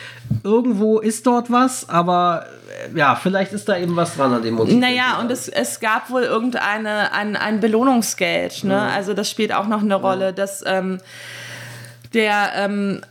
[0.43, 2.45] irgendwo ist dort was, aber
[2.93, 4.75] äh, ja, vielleicht ist da eben was dran an dem Motiv.
[4.75, 8.63] Naja, und es, es gab wohl irgendeine ein, ein Belohnungsgeld.
[8.63, 8.75] Ne?
[8.75, 8.95] Mhm.
[8.95, 10.99] Also das spielt auch noch eine Rolle, dass ähm,
[12.13, 13.01] der ähm,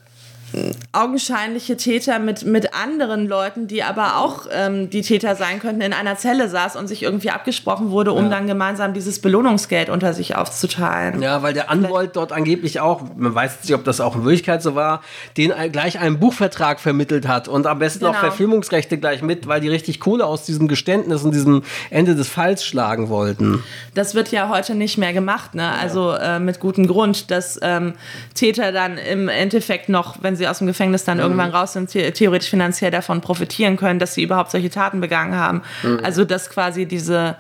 [0.93, 5.93] augenscheinliche Täter mit, mit anderen Leuten, die aber auch ähm, die Täter sein könnten, in
[5.93, 8.31] einer Zelle saß und sich irgendwie abgesprochen wurde, um ja.
[8.31, 11.21] dann gemeinsam dieses Belohnungsgeld unter sich aufzuteilen.
[11.21, 14.63] Ja, weil der Anwalt dort angeblich auch, man weiß nicht, ob das auch in Wirklichkeit
[14.63, 15.03] so war,
[15.37, 18.13] den gleich einen Buchvertrag vermittelt hat und am besten genau.
[18.13, 22.29] auch Verfilmungsrechte gleich mit, weil die richtig Kohle aus diesem Geständnis und diesem Ende des
[22.29, 23.63] Falls schlagen wollten.
[23.95, 25.73] Das wird ja heute nicht mehr gemacht, ne?
[25.79, 27.95] Also äh, mit gutem Grund, dass ähm,
[28.35, 31.25] Täter dann im Endeffekt noch, wenn sie aus dem Gefängnis dann mhm.
[31.25, 35.63] irgendwann raus sind, theoretisch finanziell davon profitieren können, dass sie überhaupt solche Taten begangen haben.
[35.83, 36.01] Mhm.
[36.03, 37.37] Also dass quasi diese,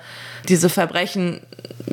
[0.49, 1.41] diese Verbrechen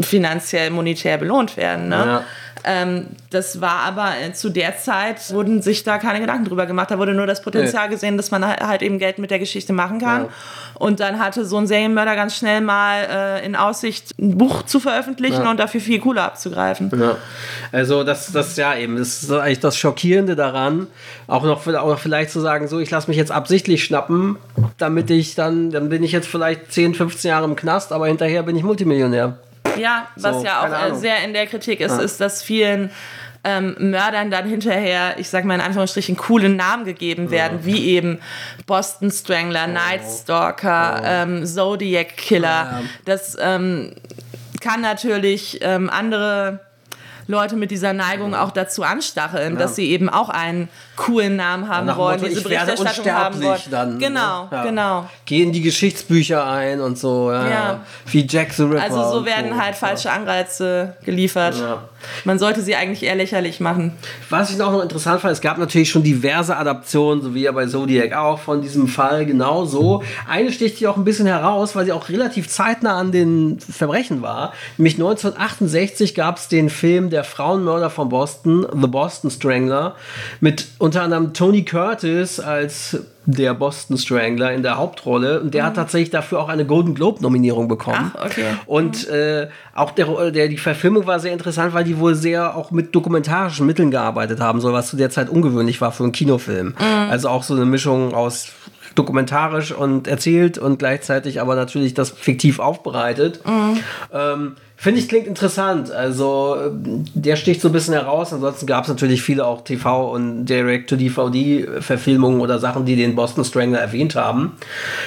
[0.01, 1.89] finanziell, monetär belohnt werden.
[1.89, 1.95] Ne?
[1.95, 2.23] Ja.
[2.67, 6.89] Ähm, das war aber äh, zu der Zeit, wurden sich da keine Gedanken drüber gemacht.
[6.89, 9.99] Da wurde nur das Potenzial gesehen, dass man halt eben Geld mit der Geschichte machen
[9.99, 10.23] kann.
[10.23, 10.29] Ja.
[10.73, 14.79] Und dann hatte so ein Serienmörder ganz schnell mal äh, in Aussicht, ein Buch zu
[14.79, 15.51] veröffentlichen ja.
[15.51, 16.91] und dafür viel Kohle abzugreifen.
[16.99, 17.17] Ja.
[17.71, 20.87] Also das, das ja eben, das ist eigentlich das Schockierende daran,
[21.27, 24.37] auch noch auch vielleicht zu sagen, so ich lasse mich jetzt absichtlich schnappen,
[24.77, 28.43] damit ich dann, dann bin ich jetzt vielleicht 10, 15 Jahre im Knast, aber hinterher
[28.43, 29.37] bin ich Multimillionär.
[29.77, 32.03] Ja, was so, ja auch äh, sehr in der Kritik ist, ja.
[32.03, 32.91] ist, dass vielen
[33.43, 37.65] ähm, Mördern dann hinterher, ich sag mal in Anführungsstrichen, coole Namen gegeben werden, ja.
[37.65, 38.19] wie eben
[38.65, 39.73] Boston Strangler, oh.
[39.73, 41.05] Night Stalker, oh.
[41.05, 42.47] ähm, Zodiac Killer.
[42.47, 42.81] Ja.
[43.05, 43.93] Das ähm,
[44.61, 46.64] kann natürlich ähm, andere
[47.27, 49.59] Leute mit dieser Neigung auch dazu anstacheln, ja.
[49.59, 53.59] dass sie eben auch einen coolen Namen haben Nach wollen, Motto, diese Berichterstattung haben wollen.
[53.69, 54.63] Dann, genau, ja.
[54.63, 55.09] genau.
[55.25, 57.49] Gehen die Geschichtsbücher ein und so, ja.
[57.49, 57.79] Ja.
[58.05, 58.81] Wie Jack the Ripper.
[58.83, 61.55] Also so werden halt falsche Anreize geliefert.
[61.55, 61.83] Ja.
[62.23, 63.93] Man sollte sie eigentlich eher lächerlich machen.
[64.29, 67.51] Was ich auch noch interessant fand, es gab natürlich schon diverse Adaptionen, so wie ja
[67.51, 70.03] bei Zodiac auch, von diesem Fall genauso.
[70.29, 74.21] Eine sticht hier auch ein bisschen heraus, weil sie auch relativ zeitnah an den Verbrechen
[74.21, 74.53] war.
[74.77, 79.95] Nämlich 1968 gab es den Film Der Frauenmörder von Boston, The Boston Strangler,
[80.41, 85.77] mit unter anderem Tony Curtis als der Boston Strangler in der Hauptrolle und der hat
[85.77, 88.11] tatsächlich dafür auch eine Golden Globe Nominierung bekommen.
[88.17, 88.47] Ach, okay.
[88.65, 92.71] Und äh, auch der, der, die Verfilmung war sehr interessant, weil die wohl sehr auch
[92.71, 96.75] mit dokumentarischen Mitteln gearbeitet haben soll, was zu der Zeit ungewöhnlich war für einen Kinofilm.
[97.09, 98.49] Also auch so eine Mischung aus
[98.95, 103.39] dokumentarisch und erzählt und gleichzeitig aber natürlich das fiktiv aufbereitet.
[104.11, 105.89] Ähm, Finde ich klingt interessant.
[105.89, 108.31] Also ähm, der sticht so ein bisschen heraus.
[108.31, 113.79] Ansonsten gab es natürlich viele auch TV- und Direct-to-DVD-Verfilmungen oder Sachen, die den Boston Strangler
[113.79, 114.57] erwähnt haben.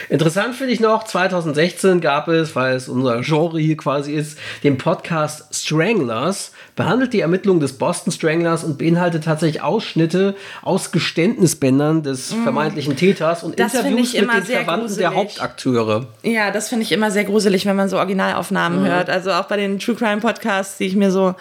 [0.09, 4.79] Interessant finde ich noch, 2016 gab es, weil es unser Genre hier quasi ist, den
[4.79, 12.33] Podcast Stranglers, behandelt die Ermittlungen des Boston Stranglers und beinhaltet tatsächlich Ausschnitte aus Geständnisbändern des
[12.33, 13.57] vermeintlichen Täters und Mhm.
[13.57, 15.39] Das Interviews mit den Verwandten der gruselig.
[15.41, 16.07] Hauptakteure.
[16.23, 18.87] Ja, das finde ich immer sehr gruselig, wenn man so Originalaufnahmen Mhm.
[18.87, 19.11] hört.
[19.11, 21.35] Also auch bei den True Crime Podcasts, die ich mir so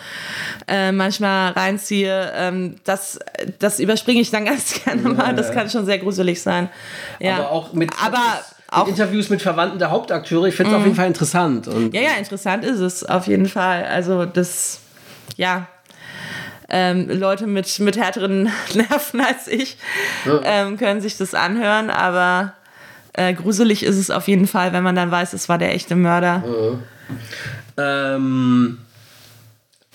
[0.67, 3.19] äh, manchmal reinziehe, ähm, das,
[3.59, 5.35] das überspringe ich dann ganz gerne mal.
[5.35, 6.69] Das kann schon sehr gruselig sein.
[7.19, 7.37] Ja.
[7.37, 8.17] Aber auch mit, Aber
[8.71, 10.45] auch- Interviews mit Verwandten der Hauptakteure.
[10.47, 11.67] Ich finde es auf jeden Fall interessant.
[11.67, 13.85] Und Ja, ja, interessant ist es auf jeden Fall.
[13.85, 14.79] Also das,
[15.35, 15.67] ja,
[16.69, 19.77] ähm, Leute mit, mit härteren Nerven als ich
[20.43, 22.53] ähm, können sich das anhören, aber
[23.13, 25.95] äh, gruselig ist es auf jeden Fall, wenn man dann weiß, es war der echte
[25.95, 26.43] Mörder.
[27.77, 28.79] Ähm,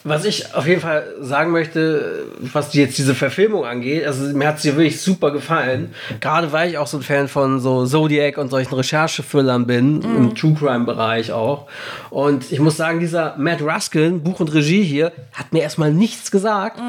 [0.04, 4.60] was ich auf jeden Fall sagen möchte, was jetzt diese Verfilmung angeht, also mir hat
[4.60, 5.94] sie wirklich super gefallen.
[6.20, 10.34] Gerade weil ich auch so ein Fan von so Zodiac und solchen Recherche-Thrillern bin, im
[10.34, 11.68] True Crime-Bereich auch.
[12.10, 16.30] Und ich muss sagen, dieser Matt Ruskin, Buch und Regie hier, hat mir erstmal nichts
[16.30, 16.80] gesagt.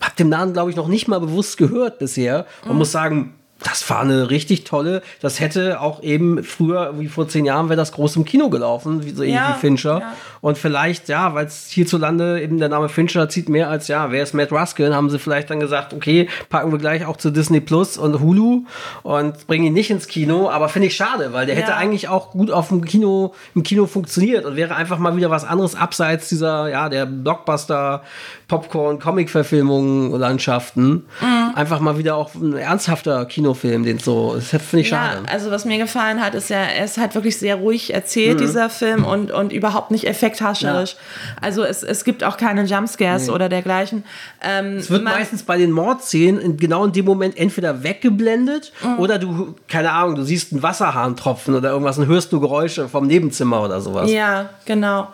[0.00, 2.46] Hab den Namen, glaube ich, noch nicht mal bewusst gehört bisher.
[2.68, 5.02] Und muss sagen, das war eine richtig tolle.
[5.20, 9.04] Das hätte auch eben früher, wie vor zehn Jahren, wäre das groß im Kino gelaufen,
[9.04, 9.98] wie so ähnlich Ja, wie Fincher.
[10.00, 10.12] ja.
[10.40, 14.22] Und vielleicht, ja, weil es hierzulande eben der Name Fincher zieht mehr als, ja, wer
[14.24, 17.60] ist Matt Ruskin, haben sie vielleicht dann gesagt, okay, packen wir gleich auch zu Disney
[17.60, 18.64] Plus und Hulu
[19.04, 20.50] und bringen ihn nicht ins Kino.
[20.50, 21.76] Aber finde ich schade, weil der hätte Ja.
[21.76, 25.44] eigentlich auch gut auf dem Kino, im Kino funktioniert und wäre einfach mal wieder was
[25.44, 28.02] anderes abseits dieser, ja, der Blockbuster,
[28.48, 31.04] Popcorn, Comic-Verfilmungen, Landschaften.
[31.20, 31.52] Mhm.
[31.54, 35.22] Einfach mal wieder auch ein ernsthafter Kinofilm, den so, das finde ich schade.
[35.26, 38.40] Ja, also was mir gefallen hat, ist ja, er ist halt wirklich sehr ruhig erzählt,
[38.40, 40.96] dieser Film, und, und überhaupt nicht effekthascherisch.
[41.40, 44.04] Also es, es gibt auch keine Jumpscares oder dergleichen.
[44.42, 48.98] Ähm, Es wird meistens bei den Mordszenen in, genau in dem Moment entweder weggeblendet Mhm.
[48.98, 52.88] oder du, keine Ahnung, du siehst einen Wasserhahn tropfen oder irgendwas und hörst du Geräusche
[52.88, 54.10] vom Nebenzimmer oder sowas.
[54.10, 55.08] Ja, genau.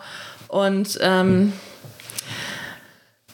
[0.47, 1.53] Und ähm,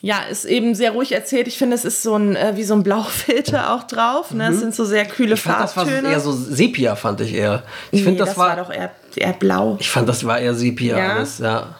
[0.06, 1.48] ja, ist eben sehr ruhig erzählt.
[1.48, 4.36] Ich finde, es ist so ein, äh, wie so ein Blaufilter auch drauf.
[4.36, 4.50] Ne?
[4.50, 5.34] Es sind so sehr kühle Mhm.
[5.34, 6.12] Ich fand, das war Farbtöne.
[6.12, 7.64] eher so Sepia, fand ich eher.
[7.90, 9.78] Ich nee, finde, das, das war, war doch eher, eher blau.
[9.80, 11.16] ich fand, das war eher Sepia Ja?
[11.16, 11.76] alles, ja.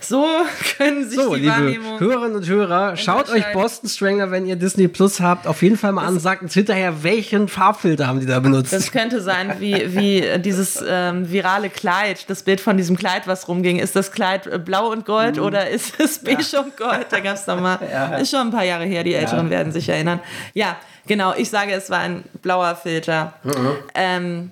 [0.00, 0.24] So
[0.78, 2.00] können sich So, die liebe Wahrnehmung...
[2.00, 3.44] Hörerinnen und Hörer, schaut euch.
[3.52, 6.18] Boston Strangler, wenn ihr Disney Plus habt, auf jeden Fall mal an.
[6.18, 8.72] Sagt uns hinterher, welchen Farbfilter haben die da benutzt.
[8.72, 13.46] Das könnte sein, wie, wie dieses ähm, virale Kleid, das Bild von diesem Kleid, was
[13.46, 13.78] rumging.
[13.78, 17.06] Ist das Kleid äh, blau und gold oder ist es beige und gold?
[17.10, 17.76] Da gab es doch mal.
[17.76, 17.82] Mhm.
[17.92, 18.16] Ja.
[18.16, 20.20] Ist schon ein paar Jahre her, die Älteren werden sich erinnern.
[20.54, 21.34] Ja, genau.
[21.36, 23.34] Ich sage, es war ein blauer Filter.
[23.44, 23.70] Mhm.
[23.94, 24.50] Ähm,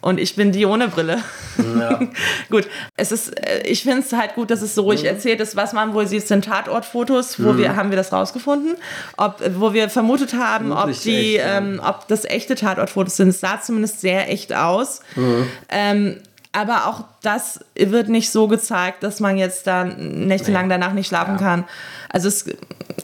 [0.00, 1.18] und ich bin die ohne Brille.
[1.78, 2.00] Ja.
[2.50, 4.88] gut, es ist, äh, ich finde es halt gut, dass es so Mhm.
[4.88, 5.54] ruhig erzählt ist.
[5.54, 7.42] Was man wohl sieht, sind Tatortfotos.
[7.42, 8.76] Wo wir, haben wir das rausgefunden?
[9.16, 11.58] Ob, wo wir vermutet haben, ob, die, echt, ja.
[11.58, 13.28] ähm, ob das echte Tatortfotos sind.
[13.28, 15.00] Es sah zumindest sehr echt aus.
[15.14, 15.46] Mhm.
[15.68, 16.16] Ähm,
[16.54, 21.38] aber auch das wird nicht so gezeigt, dass man jetzt dann nächtelang danach nicht schlafen
[21.38, 21.64] kann.
[22.10, 22.44] Also es,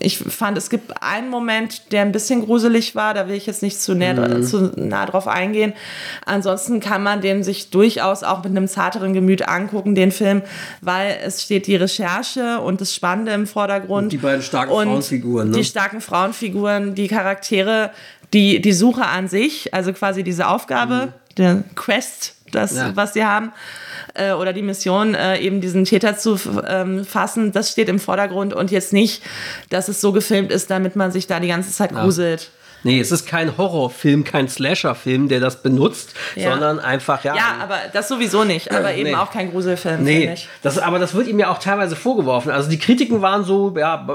[0.00, 3.14] ich fand, es gibt einen Moment, der ein bisschen gruselig war.
[3.14, 4.42] Da will ich jetzt nicht zu, näher, Mhm.
[4.44, 5.72] zu nah drauf eingehen.
[6.26, 10.42] Ansonsten kann man den sich durchaus auch mit einem zarteren Gemüt angucken, den Film,
[10.82, 14.04] weil es steht die Recherche und das Spannende im Vordergrund.
[14.04, 15.56] Und die beiden starken Und Frauenfiguren, ne?
[15.56, 17.92] Die starken Frauenfiguren, die Charaktere,
[18.34, 22.76] die, die Suche an sich, also quasi diese Aufgabe, der Quest, das.
[22.76, 22.94] Ja.
[22.94, 23.52] was sie haben,
[24.14, 28.54] äh, oder die Mission, äh, eben diesen Täter zu ähm, fassen, das steht im Vordergrund
[28.54, 29.22] und jetzt nicht,
[29.70, 32.50] dass es so gefilmt ist, damit man sich da die ganze Zeit gruselt.
[32.84, 36.50] Nee, es ist kein Horrorfilm, kein Slasherfilm, der das benutzt, Ja.
[36.52, 37.34] sondern einfach, ja.
[37.34, 38.70] Ja, aber das sowieso nicht.
[38.72, 39.14] Aber eben Nee.
[39.16, 42.50] auch kein Gruselfilm, Nee, das, aber das wird ihm ja auch teilweise vorgeworfen.
[42.50, 44.06] Also die Kritiken waren so, ja,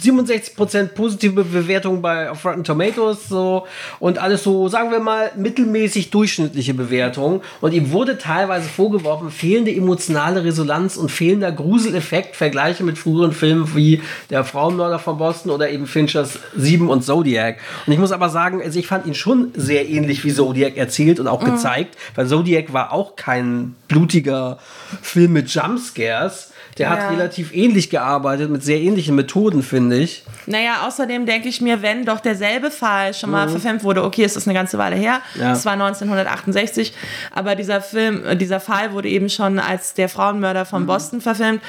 [0.00, 3.66] 67% positive Bewertungen bei auf Rotten Tomatoes so
[3.98, 7.40] und alles so, sagen wir mal, mittelmäßig durchschnittliche Bewertungen.
[7.60, 13.74] Und ihm wurde teilweise vorgeworfen, fehlende emotionale Resonanz und fehlender Gruseleffekt, Vergleiche mit früheren Filmen
[13.74, 17.58] wie Der Frauenmörder von Boston oder eben Finchers Sieben und Zodiac.
[17.86, 21.20] Und ich muss aber sagen, also ich fand ihn schon sehr ähnlich wie Zodiac erzählt
[21.20, 24.58] und auch gezeigt, weil Zodiac war auch kein blutiger
[25.00, 26.51] Film mit Jumpscares.
[26.78, 27.08] Der hat Ja.
[27.10, 30.24] relativ ähnlich gearbeitet, mit sehr ähnlichen Methoden, finde ich.
[30.46, 34.36] Naja, außerdem denke ich mir, wenn doch derselbe Fall schon mal verfilmt wurde, okay, es
[34.36, 35.40] ist eine ganze Weile her, Mhm.
[35.42, 35.52] Ja.
[35.52, 36.94] es war 1968,
[37.30, 40.66] aber dieser Film, äh, dieser Fall wurde eben schon als der Frauenmörder Mhm.
[40.66, 41.60] von Boston verfilmt.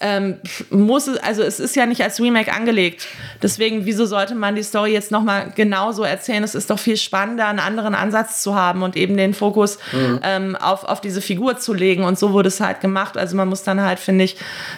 [0.00, 0.36] Ähm,
[0.70, 3.06] muss es, also es ist ja nicht als Remake angelegt.
[3.42, 6.44] Deswegen, wieso sollte man die Story jetzt nochmal genauso erzählen?
[6.44, 10.20] Es ist doch viel spannender, einen anderen Ansatz zu haben und eben den Fokus Mhm.
[10.22, 12.04] ähm, auf, auf diese Figur zu legen.
[12.04, 13.16] Und so wurde es halt gemacht.
[13.16, 14.27] Also man muss dann halt, finde ich,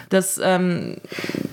[0.09, 0.97] das, ähm,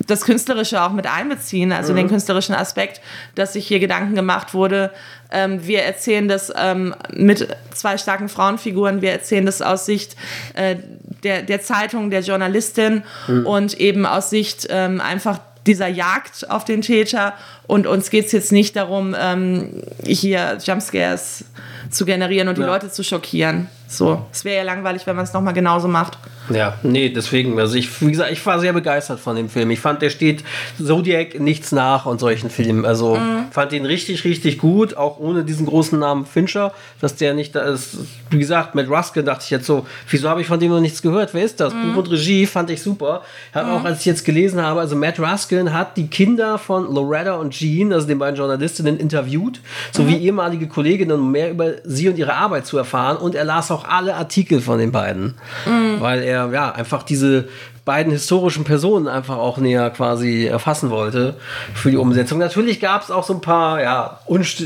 [0.06, 3.00] das Künstlerische auch mit einbeziehen, also den künstlerischen Aspekt,
[3.34, 4.90] dass sich hier Gedanken gemacht wurde.
[5.30, 10.16] Ähm, wir erzählen das ähm, mit zwei starken Frauenfiguren, wir erzählen das aus Sicht
[10.54, 10.76] äh,
[11.22, 13.02] der, der Zeitung, der Journalistin
[13.44, 17.34] und eben aus Sicht ähm, einfach dieser Jagd auf den Täter.
[17.66, 21.44] Und uns geht es jetzt nicht darum, ähm, hier Jumpscares
[21.90, 22.68] zu generieren und die Ja.
[22.68, 23.68] Leute zu schockieren.
[23.90, 26.18] So, es wäre ja langweilig, wenn man es nochmal genauso macht.
[26.50, 29.70] Ja, nee, deswegen, also ich, wie gesagt, ich war sehr begeistert von dem Film.
[29.70, 30.44] Ich fand, der steht
[30.82, 32.84] Zodiac nichts nach und solchen Filmen.
[32.86, 33.46] Also Mhm.
[33.50, 37.60] fand ihn richtig, richtig gut, auch ohne diesen großen Namen Fincher, dass der nicht da
[37.62, 37.98] ist.
[38.30, 41.02] Wie gesagt, mit Ruskin dachte ich jetzt so, wieso habe ich von dem noch nichts
[41.02, 41.34] gehört?
[41.34, 41.72] Wer ist das?
[41.74, 41.92] Mhm.
[41.92, 43.22] Buch und Regie fand ich super.
[43.54, 47.34] Hat auch, als ich jetzt gelesen habe, also Matt Ruskin hat die Kinder von Loretta
[47.36, 49.60] und Jean, also den beiden Journalistinnen, interviewt,
[49.92, 50.20] sowie Mhm.
[50.22, 53.18] ehemalige Kolleginnen, um mehr über sie und ihre Arbeit zu erfahren.
[53.18, 55.34] Und er las auch alle Artikel von den beiden,
[55.66, 56.00] Mhm.
[56.00, 57.48] weil er ja einfach diese
[57.84, 61.36] beiden historischen Personen einfach auch näher quasi erfassen wollte
[61.74, 62.38] für die Umsetzung.
[62.38, 64.62] Natürlich gab es auch so ein paar ja, unst-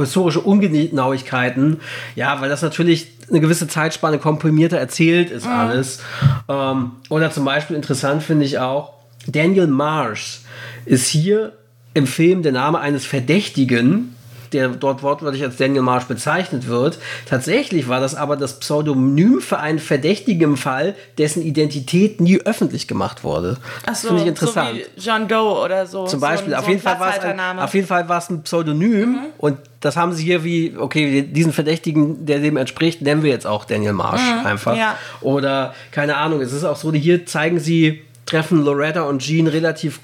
[0.00, 1.80] historische Ungenauigkeiten,
[2.16, 6.00] ja, weil das natürlich eine gewisse Zeitspanne komprimierter erzählt ist alles.
[6.48, 8.90] Ähm, oder zum Beispiel interessant finde ich auch,
[9.28, 10.40] Daniel Marsh
[10.84, 11.52] ist hier
[11.94, 14.16] im Film der Name eines Verdächtigen,
[14.52, 16.98] der dort wortwörtlich als Daniel Marsh bezeichnet wird.
[17.28, 22.88] Tatsächlich war das aber das Pseudonym für einen Verdächtigen im Fall, dessen Identität nie öffentlich
[22.88, 23.58] gemacht wurde.
[23.86, 24.70] Ach so, finde ich interessant.
[24.70, 26.06] So wie John Doe oder so.
[26.06, 27.36] Zum Beispiel, so ein, auf, so jeden ein Fall war es ein.
[27.36, 27.58] Mhm.
[27.58, 31.52] auf jeden Fall war es ein Pseudonym und das haben sie hier wie, okay, diesen
[31.52, 34.72] Verdächtigen, der dem entspricht, nennen wir jetzt auch Daniel Marsh einfach.
[34.72, 34.78] Mhm.
[34.78, 34.98] ja.
[35.20, 40.00] Oder, keine Ahnung, es ist auch so, hier zeigen sie, treffen Loretta und Jean relativ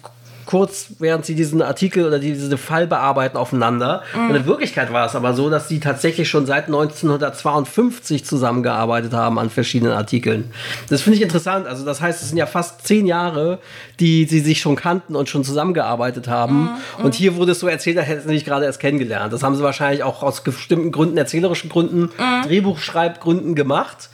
[0.49, 4.03] kurz, während sie diesen Artikel oder diese Fall bearbeiten, aufeinander.
[4.15, 4.31] Mhm.
[4.31, 9.39] Und in Wirklichkeit war es aber so, dass sie tatsächlich schon seit 1952 zusammengearbeitet haben
[9.39, 10.51] an verschiedenen Artikeln.
[10.89, 11.67] Das finde ich interessant.
[11.67, 13.59] Also das heißt, es sind ja fast zehn Jahre,
[14.01, 16.71] die sie sich schon kannten und schon zusammengearbeitet haben.
[16.99, 17.05] Mhm.
[17.05, 19.35] Und hier wurde es so erzählt, als hätten sie sich gerade erst kennengelernt.
[19.35, 22.47] Das haben sie wahrscheinlich auch aus bestimmten Gründen, erzählerischen Gründen, Mhm.
[22.47, 24.09] Drehbuchschreibgründen gemacht.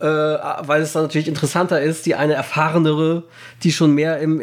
[0.00, 3.22] Äh, weil es dann natürlich interessanter ist, die eine erfahrenere,
[3.62, 4.40] die schon mehr im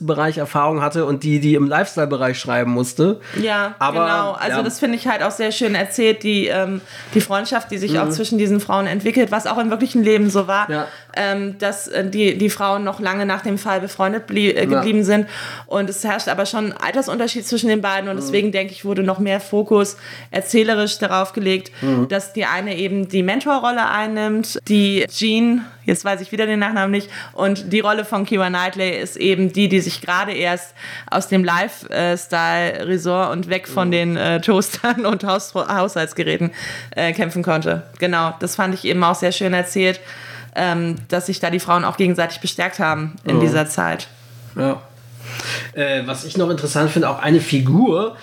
[0.00, 3.20] Investigativjournalistenbereich Erfahrung hatte und die, die im Lifestyle-Bereich schreiben musste.
[3.40, 4.32] Ja, Aber, genau.
[4.32, 4.62] Also ja.
[4.62, 6.80] das finde ich halt auch sehr schön erzählt, die, ähm,
[7.14, 10.46] die Freundschaft, die sich auch zwischen diesen Frauen entwickelt, was auch im wirklichen Leben so
[10.46, 10.74] war, Mhm.
[10.74, 10.86] Ja.
[11.16, 15.26] ähm, dass äh, die, die Frauen noch lange nach dem Fall befreundet äh, geblieben sind.
[15.66, 18.20] Und es herrscht aber schon ein Altersunterschied zwischen den beiden und Mhm.
[18.20, 19.96] deswegen denke ich, wurde noch mehr Fokus
[20.30, 22.08] erzählerisch darauf gelegt, Mhm.
[22.08, 26.92] dass die eine eben die Mentorrolle einnimmt, die Jean, jetzt weiß ich wieder den Nachnamen
[26.92, 30.74] nicht, und die Rolle von Kira Knightley ist eben die, die sich gerade erst
[31.10, 36.52] aus dem Lifestyle-Resort und weg von den äh, Toastern und Haus Haushaltsgeräten
[36.94, 37.82] äh, kämpfen konnte.
[37.98, 40.00] Genau, das fand ich eben auch sehr schön erzählt,
[40.54, 43.40] ähm, dass sich da die Frauen auch gegenseitig bestärkt haben in Mhm.
[43.40, 44.08] dieser Zeit.
[44.56, 44.80] Ja.
[45.74, 48.16] Äh, was ich noch interessant finde, auch eine Figur,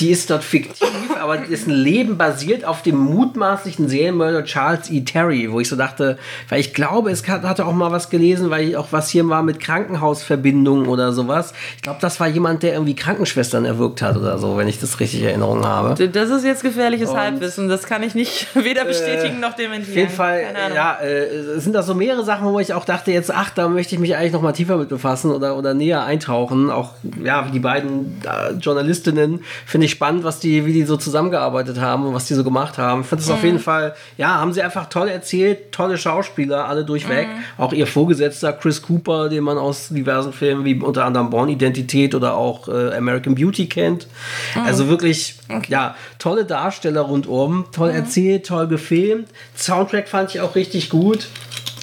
[0.00, 0.88] die ist dort fiktiv,
[1.20, 5.02] aber dessen Leben basiert auf dem mutmaßlichen Serienmörder Charles E.
[5.02, 8.50] Terry, wo ich so dachte, weil ich glaube, es hat- hatte auch mal was gelesen,
[8.50, 11.52] weil ich auch was hier war mit Krankenhausverbindungen oder sowas.
[11.76, 15.00] Ich glaube, das war jemand, der irgendwie Krankenschwestern erwürgt hat oder so, wenn ich das
[15.00, 16.08] richtig in Erinnerung habe.
[16.08, 17.68] Das ist jetzt gefährliches Halbwissen.
[17.68, 19.90] Das kann ich nicht weder bestätigen noch dementieren.
[19.92, 20.42] Auf jeden Fall,
[20.74, 23.94] ja, äh, sind das so mehrere Sachen, wo ich auch dachte, jetzt, ach, da möchte
[23.94, 26.70] ich mich eigentlich noch mal tiefer mit befassen oder, oder näher eintauchen.
[26.70, 26.90] Auch,
[27.22, 32.06] ja, die beiden äh, Journalistinnen finde ich spannend, was die, wie die so zusammengearbeitet haben
[32.06, 33.02] und was die so gemacht haben.
[33.02, 33.34] Ich finde es mhm.
[33.34, 37.28] auf jeden Fall, ja, haben sie einfach toll erzählt, tolle Schauspieler, alle durchweg.
[37.28, 37.62] Mhm.
[37.62, 42.14] Auch ihr Vorgesetzter Chris Cooper, den man aus diversen Filmen wie unter anderem Born Identität
[42.14, 44.08] oder auch äh, American Beauty kennt.
[44.54, 44.62] Mhm.
[44.62, 45.66] Also wirklich, okay.
[45.68, 47.96] ja, tolle Darsteller rundum, toll mhm.
[47.96, 49.28] erzählt, toll gefilmt.
[49.56, 51.28] Soundtrack fand ich auch richtig gut.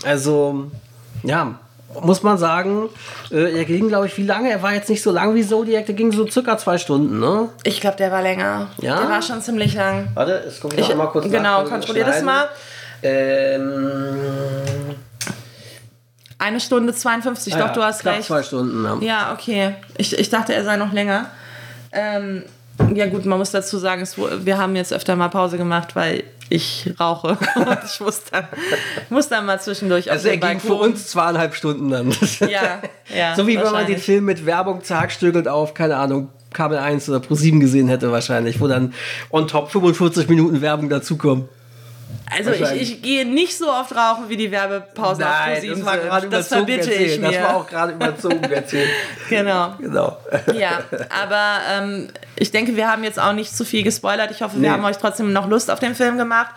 [0.03, 0.71] Also,
[1.23, 1.59] ja,
[2.01, 2.89] muss man sagen,
[3.32, 4.50] äh, er ging, glaube ich, wie lange?
[4.50, 7.50] Er war jetzt nicht so lang wie Zodiac, der ging so circa zwei Stunden, ne?
[7.63, 8.69] Ich glaube, der war länger.
[8.81, 9.00] Ja?
[9.00, 10.10] Der war schon ziemlich lang.
[10.13, 12.50] Warte, jetzt gucke ich, ich mal kurz Genau, kontrollier das mal.
[13.04, 14.17] Ähm,
[16.37, 18.23] Eine Stunde 52, ah, doch, ja, du hast recht.
[18.23, 18.98] zwei Stunden, ja.
[19.02, 19.75] Ja, okay.
[19.98, 21.27] Ich, ich dachte, er sei noch länger.
[21.92, 22.44] Ähm,
[22.96, 26.23] ja gut, man muss dazu sagen, es, wir haben jetzt öfter mal Pause gemacht, weil
[26.52, 28.45] ich rauche und ich muss dann,
[29.10, 32.13] muss dann mal zwischendurch also auf den er ging für uns zweieinhalb Stunden dann.
[32.41, 32.81] Ja,
[33.15, 33.35] ja.
[33.35, 37.21] so wie wenn man den Film mit Werbung zagstückelt auf, keine Ahnung, Kabel 1 oder
[37.21, 38.93] Pro 7 gesehen hätte wahrscheinlich, wo dann
[39.29, 41.47] on top 45 Minuten Werbung dazukommen.
[42.33, 45.75] Also ich, ich, gehe nicht so oft rauchen, wie die Werbepausen Nein, auf Pro 7
[45.75, 47.31] das war gerade Das verbitte ich mir.
[47.31, 48.89] Das war auch gerade überzogen erzählt.
[49.29, 49.75] genau.
[49.79, 50.17] genau.
[50.53, 52.07] ja, aber ähm,
[52.37, 54.31] ich denke, wir haben jetzt auch nicht zu viel gespoilert.
[54.31, 54.63] Ich hoffe, nee.
[54.63, 56.51] wir haben euch trotzdem noch Lust auf den Film gemacht.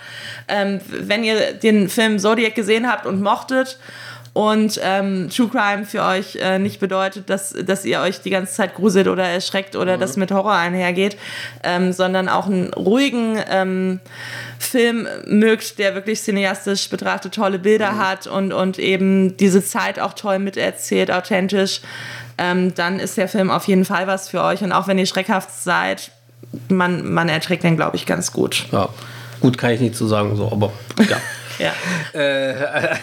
[0.47, 3.79] Ähm, wenn ihr den Film Zodiac gesehen habt und mochtet
[4.35, 8.53] und ähm, True Crime für euch äh, nicht bedeutet, dass, dass ihr euch die ganze
[8.53, 10.01] Zeit gruselt oder erschreckt oder mhm.
[10.01, 11.17] das mit Horror einhergeht,
[11.63, 14.01] ähm, sondern auch einen ruhigen ähm,
[14.59, 17.99] Film mögt, der wirklich cineastisch betrachtet tolle Bilder mhm.
[17.99, 21.81] hat und, und eben diese Zeit auch toll miterzählt, authentisch,
[22.37, 24.65] ähm, dann ist der Film auf jeden Fall was für euch.
[24.65, 26.11] Und auch wenn ihr schreckhaft seid,
[26.69, 28.67] man, man erträgt den, glaube ich, ganz gut.
[28.73, 28.89] Ja,
[29.41, 30.73] gut kann ich nicht zu sagen, so, aber
[31.09, 31.19] ja.
[31.59, 31.73] Ja.
[32.15, 32.55] Äh,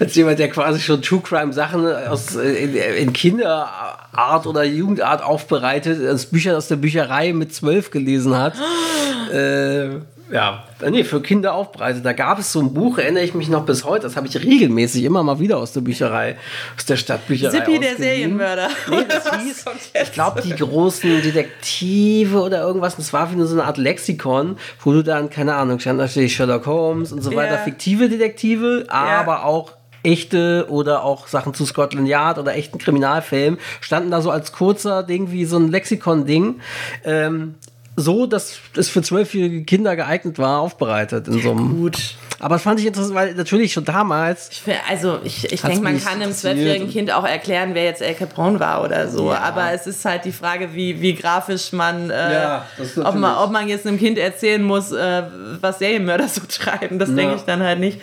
[0.00, 6.06] als jemand, der quasi schon True Crime Sachen aus, in, in Kinderart oder Jugendart aufbereitet,
[6.06, 8.54] als Bücher aus der Bücherei mit zwölf gelesen hat.
[9.32, 10.00] äh,
[10.30, 12.04] ja, nee, für Kinder aufbereitet.
[12.04, 14.36] Da gab es so ein Buch, erinnere ich mich noch bis heute, das habe ich
[14.36, 16.36] regelmäßig immer mal wieder aus der Bücherei,
[16.76, 17.50] aus der Stadtbücherei.
[17.50, 18.68] Sippi, der Serienmörder.
[18.90, 19.64] Nee, das hieß,
[20.02, 22.96] ich glaube, die großen Detektive oder irgendwas.
[22.96, 26.66] Das war wie so eine Art Lexikon, wo du dann, keine Ahnung, stand natürlich Sherlock
[26.66, 29.42] Holmes und so weiter, fiktive Detektive, aber ja.
[29.44, 29.72] auch
[30.02, 35.02] echte oder auch Sachen zu Scotland Yard oder echten Kriminalfilmen standen da so als kurzer
[35.02, 36.60] Ding wie so ein Lexikon-Ding.
[37.04, 37.56] Ähm,
[37.96, 41.80] so, dass es für zwölfjährige Kinder geeignet war, aufbereitet in so einem.
[41.80, 42.14] Gut.
[42.38, 44.50] Aber das fand ich interessant, weil natürlich schon damals.
[44.50, 48.14] Ich also ich, ich denke, man kann einem zwölfjährigen Kind auch erklären, wer jetzt El
[48.14, 49.30] Capone war oder so.
[49.30, 49.40] Ja.
[49.40, 52.66] Aber es ist halt die Frage, wie, wie grafisch man, äh, ja,
[53.02, 55.22] ob man, ob man jetzt einem Kind erzählen muss, äh,
[55.62, 56.98] was Serienmörder so treiben.
[56.98, 57.14] Das ja.
[57.14, 58.00] denke ich dann halt nicht.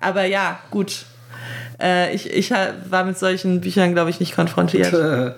[0.00, 1.06] Aber ja, gut.
[1.82, 2.52] Äh, ich, ich
[2.88, 4.94] war mit solchen Büchern, glaube ich, nicht konfrontiert.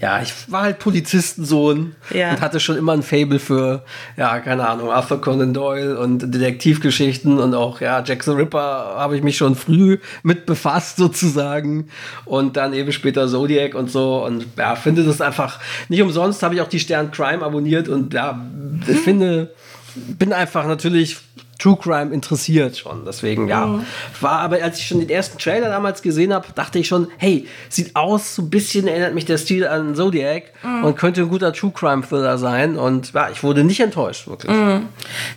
[0.00, 2.30] ja, ich war halt Polizistensohn ja.
[2.30, 3.84] und hatte schon immer ein Fable für,
[4.16, 9.16] ja, keine Ahnung, Arthur Conan Doyle und Detektivgeschichten und auch, ja, Jack the Ripper habe
[9.16, 11.88] ich mich schon früh mit befasst sozusagen
[12.24, 16.54] und dann eben später Zodiac und so und ja, finde das einfach, nicht umsonst habe
[16.54, 18.40] ich auch die Stern Crime abonniert und ja,
[18.86, 19.52] ich finde,
[19.94, 21.18] bin einfach natürlich
[21.58, 23.04] True Crime interessiert schon.
[23.04, 23.66] Deswegen, ja.
[23.66, 23.84] Mhm.
[24.20, 27.46] War aber, als ich schon den ersten Trailer damals gesehen habe, dachte ich schon, hey,
[27.68, 30.84] sieht aus, so ein bisschen erinnert mich der Stil an Zodiac mhm.
[30.84, 32.76] und könnte ein guter True Crime Thriller sein.
[32.76, 34.52] Und ja, ich wurde nicht enttäuscht, wirklich.
[34.52, 34.86] Mhm.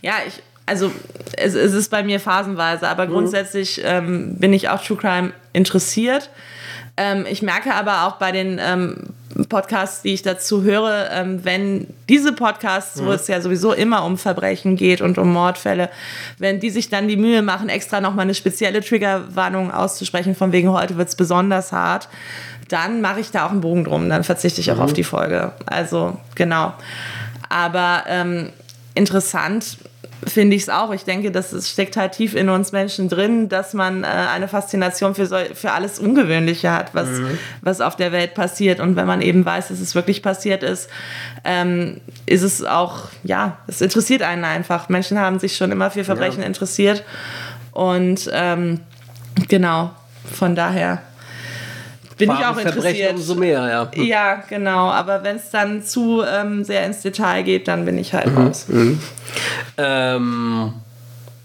[0.02, 0.92] Ja, ich, also
[1.38, 3.12] es, es, ist bei mir phasenweise, aber mhm.
[3.12, 6.30] grundsätzlich ähm, bin ich auch True Crime interessiert.
[6.98, 8.96] Ähm, ich merke aber auch bei den ähm,
[9.50, 13.06] Podcasts, die ich dazu höre, ähm, wenn diese Podcasts, mhm.
[13.06, 15.90] wo es ja sowieso immer um Verbrechen geht und um Mordfälle,
[16.38, 20.72] wenn die sich dann die Mühe machen, extra nochmal eine spezielle Triggerwarnung auszusprechen, von wegen
[20.72, 22.10] heute wird es besonders hart,
[22.68, 24.84] dann mache ich da auch einen Bogen drum, dann verzichte ich auch mhm.
[24.84, 25.54] auf die Folge.
[25.66, 26.74] Also genau.
[27.50, 28.50] Aber ähm,
[28.96, 29.78] interessant
[30.26, 30.92] finde ich es auch.
[30.92, 35.16] Ich denke, das steckt halt tief in uns Menschen drin, dass man äh, eine Faszination
[35.16, 37.38] für, so, für alles Ungewöhnliche hat, was, mhm.
[37.62, 38.80] was auf der Welt passiert.
[38.80, 40.90] Und wenn man eben weiß, dass es wirklich passiert ist,
[41.44, 44.90] ähm, ist es auch, ja, es interessiert einen einfach.
[44.90, 46.48] Menschen haben sich schon immer für Verbrechen ja.
[46.48, 47.04] interessiert.
[47.72, 48.82] Und ähm,
[49.48, 49.92] genau,
[50.32, 51.02] von daher
[52.28, 53.14] bin ich auch interessiert.
[53.14, 54.04] umso mehr, ja.
[54.04, 54.90] Ja, genau.
[54.90, 58.38] Aber wenn es dann zu ähm, sehr ins Detail geht, dann bin ich halt mhm.
[58.38, 58.66] raus.
[58.68, 59.00] Mhm.
[59.78, 60.74] Ähm,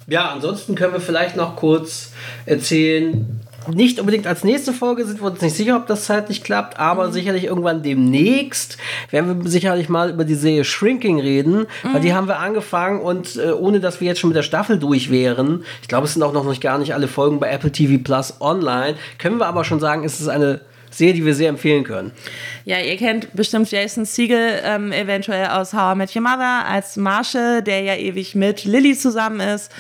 [0.07, 2.12] ja, ansonsten können wir vielleicht noch kurz
[2.45, 6.78] erzählen, nicht unbedingt als nächste Folge sind wir uns nicht sicher, ob das zeitlich klappt,
[6.78, 7.12] aber mhm.
[7.12, 8.78] sicherlich irgendwann demnächst
[9.10, 11.94] werden wir sicherlich mal über die Serie Shrinking reden, mhm.
[11.94, 14.78] weil die haben wir angefangen und äh, ohne dass wir jetzt schon mit der Staffel
[14.78, 17.72] durch wären, ich glaube, es sind auch noch nicht gar nicht alle Folgen bei Apple
[17.72, 20.60] TV Plus online, können wir aber schon sagen, es ist eine
[20.96, 22.12] Serie, die wir sehr empfehlen können.
[22.64, 26.96] Ja, ihr kennt bestimmt Jason Siegel ähm, eventuell aus How I Met Your Mother als
[26.96, 29.70] Marshall, der ja ewig mit Lily zusammen ist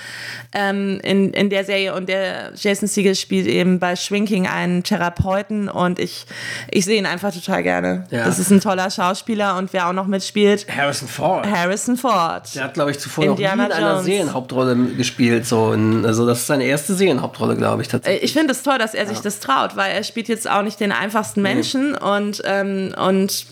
[0.56, 1.94] ähm, in, in der Serie.
[1.94, 6.26] Und der Jason Siegel spielt eben bei Shrinking einen Therapeuten und ich,
[6.70, 8.06] ich sehe ihn einfach total gerne.
[8.10, 8.24] Ja.
[8.24, 11.46] Das ist ein toller Schauspieler und wer auch noch mitspielt, Harrison Ford.
[11.46, 12.54] Harrison Ford.
[12.54, 14.02] Der hat, glaube ich, zuvor Indiana noch nie in einer.
[14.02, 15.46] Serienhauptrolle gespielt.
[15.46, 18.22] So in, also das ist seine erste Serienhauptrolle, glaube ich, tatsächlich.
[18.22, 20.80] Ich finde es toll, dass er sich das traut, weil er spielt jetzt auch nicht
[20.80, 23.46] den einfachsten Menschen und, ähm, und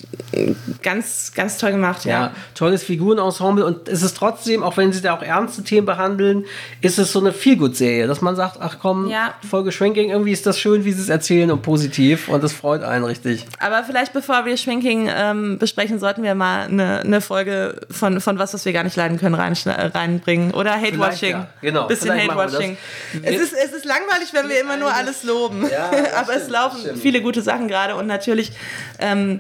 [0.83, 2.15] ganz, ganz toll gemacht, ja.
[2.15, 6.45] Ja, tolles Figurenensemble und es ist trotzdem, auch wenn sie da auch ernste Themen behandeln,
[6.81, 9.35] ist es so eine Feelgood-Serie, dass man sagt, ach komm, Ja.
[9.49, 12.83] Folge Shrinking, irgendwie ist das schön, wie sie es erzählen und positiv und das freut
[12.83, 13.45] einen richtig.
[13.59, 18.39] Aber vielleicht bevor wir Shrinking ähm, besprechen, sollten wir mal eine, eine Folge von, von
[18.39, 20.53] was, was wir gar nicht leiden können, rein, reinbringen.
[20.53, 21.31] Oder Hate-Watching.
[21.31, 21.87] ja, genau.
[21.87, 22.77] Bisschen Hate-Watching.
[23.23, 25.69] Es ist, es ist langweilig, wenn wir immer nur alles loben.
[25.71, 27.01] Ja, Aber es stimmt, laufen das stimmt.
[27.01, 28.53] viele gute Sachen gerade und natürlich
[28.99, 29.39] ähm,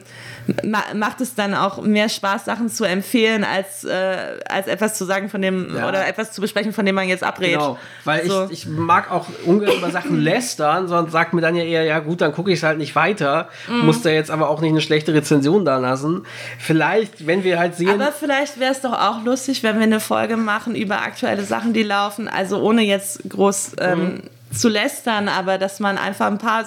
[0.95, 4.16] macht es dann auch mehr Spaß, Sachen zu empfehlen, als, äh,
[4.49, 5.88] als etwas zu sagen von dem Ja.
[5.88, 7.53] oder etwas zu besprechen, von dem man jetzt abrät.
[7.55, 8.45] Genau, weil So.
[8.45, 11.99] ich, ich mag auch ungern über Sachen lästern, sondern sagt mir dann ja eher, ja
[12.01, 13.86] gut, dann gucke ich es halt nicht weiter, Mhm.
[13.86, 16.24] muss da jetzt aber auch nicht eine schlechte Rezension da lassen.
[16.59, 20.01] Vielleicht, wenn wir halt sehen, Aber vielleicht wäre es doch auch lustig, wenn wir eine
[20.01, 22.28] Folge machen über aktuelle Sachen, die laufen.
[22.28, 24.22] Also ohne jetzt groß ähm,
[24.53, 26.64] zu lästern, aber dass man einfach ein paar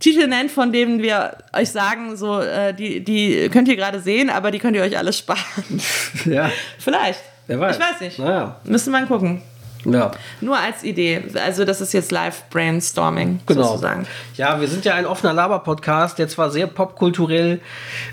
[0.00, 4.30] Titel nennt, von denen wir euch sagen, so äh, die, die könnt ihr gerade sehen,
[4.30, 5.38] aber die könnt ihr euch alle sparen.
[6.24, 7.20] ja, vielleicht.
[7.46, 7.76] wer weiß.
[7.76, 8.18] Ich weiß nicht.
[8.18, 9.42] Naja, Müsste man gucken.
[9.84, 10.10] ja.
[10.40, 11.22] Nur als Idee.
[11.44, 13.62] Also das ist jetzt Live-Brainstorming Genau.
[13.62, 14.06] sozusagen.
[14.36, 17.60] Ja, wir sind ja ein offener Laber-Podcast, der zwar sehr popkulturell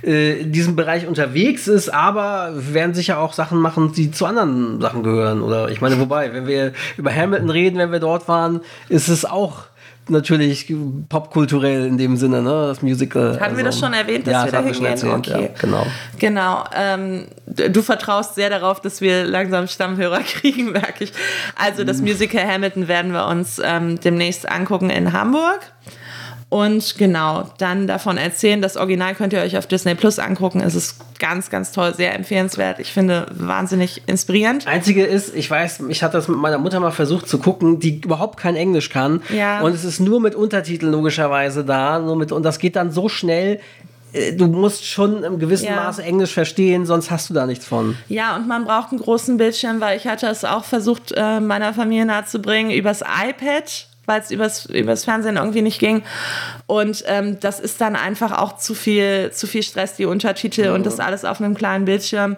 [0.03, 4.25] äh, in diesem Bereich unterwegs ist, aber wir werden sicher auch Sachen machen, die zu
[4.25, 5.41] anderen Sachen gehören.
[5.41, 9.25] Oder ich meine, wobei, wenn wir über Hamilton reden, wenn wir dort waren, ist es
[9.25, 9.63] auch
[10.09, 10.71] natürlich
[11.09, 12.67] popkulturell in dem Sinne, ne?
[12.67, 13.39] Das Musical.
[13.39, 14.85] Hatten wir das schon erwähnt, dass ja, wir das da hingehen?
[14.85, 15.41] erzählt, Okay.
[15.53, 15.85] ja, genau.
[16.19, 16.63] Genau.
[16.75, 21.13] Ähm, du vertraust sehr darauf, dass wir langsam Stammhörer kriegen, merke ich.
[21.55, 25.59] Also das Musical Hamilton werden wir uns ähm, demnächst angucken in Hamburg.
[26.55, 28.61] Und genau, dann davon erzählen.
[28.61, 30.61] Das Original könnt ihr euch auf Disney Plus angucken.
[30.61, 32.79] Es ist ganz, ganz toll, sehr empfehlenswert.
[32.79, 34.65] Ich finde wahnsinnig inspirierend.
[34.65, 37.99] Einzige ist, ich weiß, ich hatte das mit meiner Mutter mal versucht zu gucken, die
[37.99, 39.21] überhaupt kein Englisch kann.
[39.35, 39.59] Ja.
[39.59, 41.99] Und es ist nur mit Untertiteln logischerweise da.
[41.99, 43.59] Nur mit, und das geht dann so schnell.
[44.13, 45.75] äh, Du musst schon im gewissen Ja.
[45.75, 47.97] Maße Englisch verstehen, sonst hast du da nichts von.
[48.07, 51.73] Ja, und man braucht einen großen Bildschirm, weil ich hatte es auch versucht, äh, meiner
[51.73, 56.03] Familie nahezubringen, übers iPad, weil es übers, übers Fernsehen irgendwie nicht ging.
[56.67, 60.85] Und ähm, das ist dann einfach auch zu viel, zu viel Stress, die Untertitel und
[60.85, 62.35] das alles auf einem kleinen Bildschirm.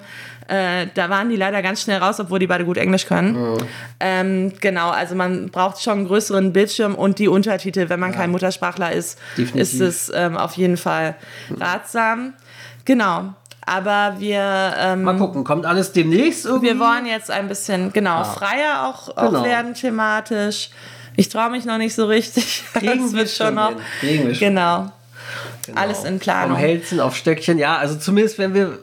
[0.47, 3.57] Äh, da waren die leider ganz schnell raus, obwohl die beide gut Englisch können.
[3.99, 8.32] Ähm, genau, also man braucht schon einen größeren Bildschirm und die Untertitel, wenn man kein
[8.32, 9.61] Muttersprachler ist, Definitiv.
[9.61, 11.15] ist es ähm, auf jeden Fall
[11.59, 12.34] ratsam.
[12.86, 13.34] Genau.
[13.65, 16.68] Aber wir ähm, Mal gucken, kommt alles demnächst irgendwie?
[16.68, 19.43] wir wollen jetzt ein bisschen, genau, freier auch, auch Genau.
[19.43, 20.70] werden thematisch.
[21.18, 22.63] Ich traue mich noch nicht so richtig.
[22.74, 23.74] Kriegen das wir wird schon noch.
[23.99, 24.47] Kriegen wir schon.
[24.47, 24.91] Genau.
[25.76, 26.57] Alles in Vom Planung.
[26.57, 28.78] Hälsen auf Stöckchen, ja, also zumindest wenn wir,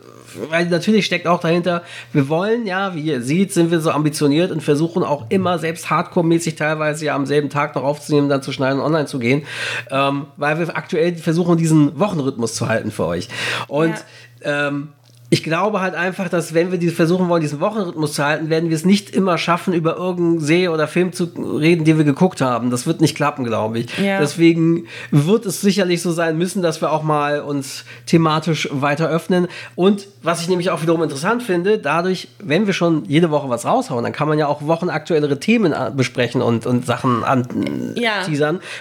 [0.50, 1.82] weil natürlich steckt auch dahinter,
[2.12, 5.88] wir wollen ja, wie ihr seht, sind wir so ambitioniert und versuchen auch immer selbst
[5.88, 9.46] Hardcore-mäßig teilweise ja am selben Tag noch aufzunehmen, dann zu schneiden und online zu gehen,
[9.90, 13.28] ähm, weil wir aktuell versuchen, diesen Wochenrhythmus zu halten für euch.
[13.68, 13.94] Und
[14.42, 14.88] ähm,
[15.34, 18.68] ich glaube halt einfach, dass wenn wir die versuchen wollen, diesen Wochenrhythmus zu halten, werden
[18.70, 21.24] wir es nicht immer schaffen, über irgendeinen Serie oder Film zu
[21.58, 22.70] reden, den wir geguckt haben.
[22.70, 23.98] Das wird nicht klappen, glaube ich.
[23.98, 24.20] Ja.
[24.20, 29.48] Deswegen wird es sicherlich so sein müssen, dass wir auch mal uns thematisch weiter öffnen.
[29.74, 33.64] Und was ich nämlich auch wiederum interessant finde, dadurch, wenn wir schon jede Woche was
[33.66, 38.22] raushauen, dann kann man ja auch wochenaktuellere Themen äh, besprechen und, und Sachen an Ja.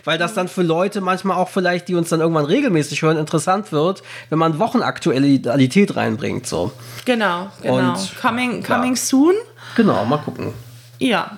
[0.05, 3.71] weil das dann für Leute manchmal auch vielleicht, die uns dann irgendwann regelmäßig hören, interessant
[3.71, 6.42] wird, wenn man Wochenaktualität reinbringt.
[6.45, 6.71] So.
[7.05, 7.91] Genau, genau.
[7.91, 8.67] Und, coming ja.
[8.67, 9.35] coming soon.
[9.75, 10.53] Genau, mal gucken.
[10.99, 11.37] Ja.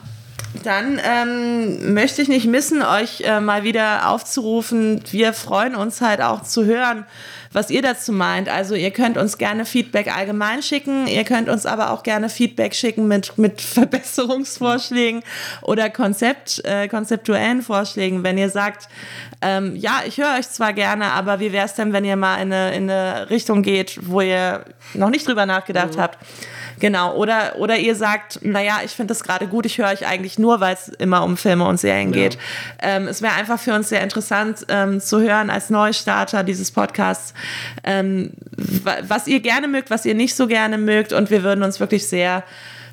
[0.64, 5.02] Dann ähm, möchte ich nicht missen, euch äh, mal wieder aufzurufen.
[5.12, 7.06] Wir freuen uns halt auch zu hören,
[7.52, 8.50] was ihr dazu meint.
[8.50, 11.08] Also ihr könnt uns gerne Feedback allgemein schicken.
[11.08, 15.24] Ihr könnt uns aber auch gerne Feedback schicken mit, mit Verbesserungsvorschlägen
[15.62, 18.24] oder Konzept, äh, konzeptuellen Vorschlägen.
[18.24, 18.88] Wenn ihr sagt,
[19.42, 22.36] ähm, ja, ich höre euch zwar gerne, aber wie wäre es denn, wenn ihr mal
[22.38, 26.18] in eine, in eine Richtung geht, wo ihr noch nicht drüber nachgedacht habt?
[26.80, 30.38] Genau, oder, oder ihr sagt, naja, ich finde das gerade gut, ich höre euch eigentlich
[30.38, 32.38] nur, weil es immer um Filme und Serien geht.
[32.82, 37.34] Ähm, es wäre einfach für uns sehr interessant ähm, zu hören als Neustarter dieses Podcasts,
[37.84, 38.32] ähm,
[38.84, 41.80] wa- was ihr gerne mögt, was ihr nicht so gerne mögt und wir würden uns
[41.80, 42.44] wirklich sehr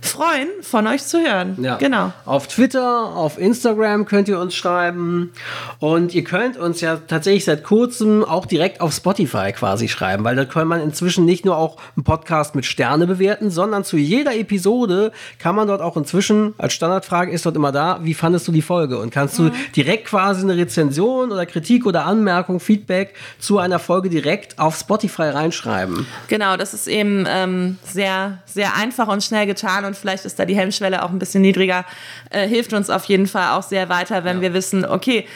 [0.02, 1.56] freuen, von euch zu hören.
[1.62, 1.76] Ja.
[1.76, 2.12] Genau.
[2.24, 5.32] Auf Twitter, auf Instagram könnt ihr uns schreiben
[5.78, 10.36] und ihr könnt uns ja tatsächlich seit kurzem auch direkt auf Spotify quasi schreiben, weil
[10.36, 14.34] da kann man inzwischen nicht nur auch einen Podcast mit Sterne bewerten, sondern zu jeder
[14.34, 18.52] Episode kann man dort auch inzwischen, als Standardfrage ist dort immer da, wie fandest du
[18.52, 18.98] die Folge?
[18.98, 24.10] Und kannst du direkt quasi eine Rezension oder Kritik oder Anmerkung, Feedback zu einer Folge
[24.10, 26.06] direkt auf Spotify reinschreiben.
[26.28, 30.44] Genau, das ist eben ähm, sehr, sehr einfach und schnell getan und vielleicht ist da
[30.44, 31.84] die Hemmschwelle auch ein bisschen niedriger.
[32.30, 35.26] Äh, hilft uns auf jeden Fall auch sehr weiter, wenn wir wissen, okay,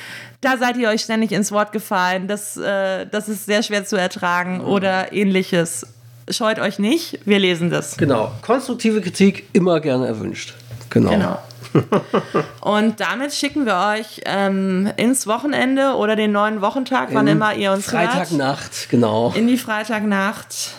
[0.41, 3.97] da seid ihr euch ständig ins Wort gefallen, das, äh, das ist sehr schwer zu
[3.97, 5.87] ertragen oder ähnliches.
[6.29, 7.97] Scheut euch nicht, wir lesen das.
[7.97, 8.33] Genau.
[8.43, 10.55] Konstruktive Kritik immer gerne erwünscht.
[10.91, 11.11] Genau.
[11.11, 11.39] Genau.
[12.61, 17.73] Und damit schicken wir euch ähm, ins Wochenende oder den neuen Wochentag, wann immer ihr
[17.73, 19.33] uns hört, Freitagnacht, genau.
[19.37, 20.71] in die Freitagnacht.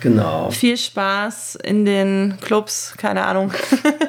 [0.00, 0.50] Genau.
[0.50, 3.52] Viel Spaß in den Clubs, keine Ahnung.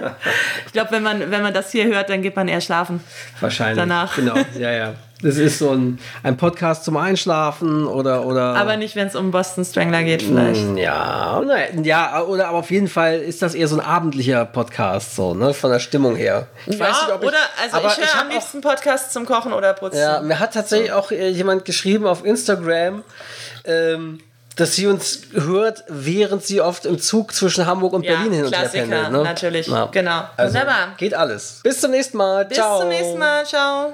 [0.66, 3.02] ich glaube, wenn man, wenn man das hier hört, dann geht man eher schlafen.
[3.40, 3.78] Wahrscheinlich.
[3.78, 4.16] Danach.
[4.16, 4.96] Genau, ja, ja.
[5.22, 8.26] Das ist so ein, ein Podcast zum Einschlafen oder.
[8.26, 10.78] oder Aber nicht, wenn es um Boston Strangler geht, vielleicht.
[10.78, 15.18] ja, nein, ja, oder aber auf jeden Fall ist das eher so ein abendlicher Podcast,
[15.18, 16.48] so, ne, von der Stimmung her.
[16.68, 20.00] Ich Ja, oder, also aber ich höre am liebsten Podcasts zum Kochen oder Putzen.
[20.00, 23.04] Ja, mir hat tatsächlich auch äh, jemand geschrieben auf Instagram,
[23.66, 24.22] ähm,
[24.60, 28.45] dass sie uns hört, während sie oft im Zug zwischen Hamburg und Ja, Berlin hin
[28.45, 29.12] und her Klassiker, pendelt.
[29.12, 29.24] Ne?
[29.24, 29.68] natürlich.
[29.68, 29.86] Ja.
[29.91, 30.24] Genau.
[30.38, 30.95] Also, Wunderbar.
[30.97, 31.60] Geht alles.
[31.64, 32.45] Bis zum nächsten Mal.
[32.45, 32.80] Bis Ciao.
[32.80, 33.45] zum nächsten Mal.
[33.45, 33.93] Ciao.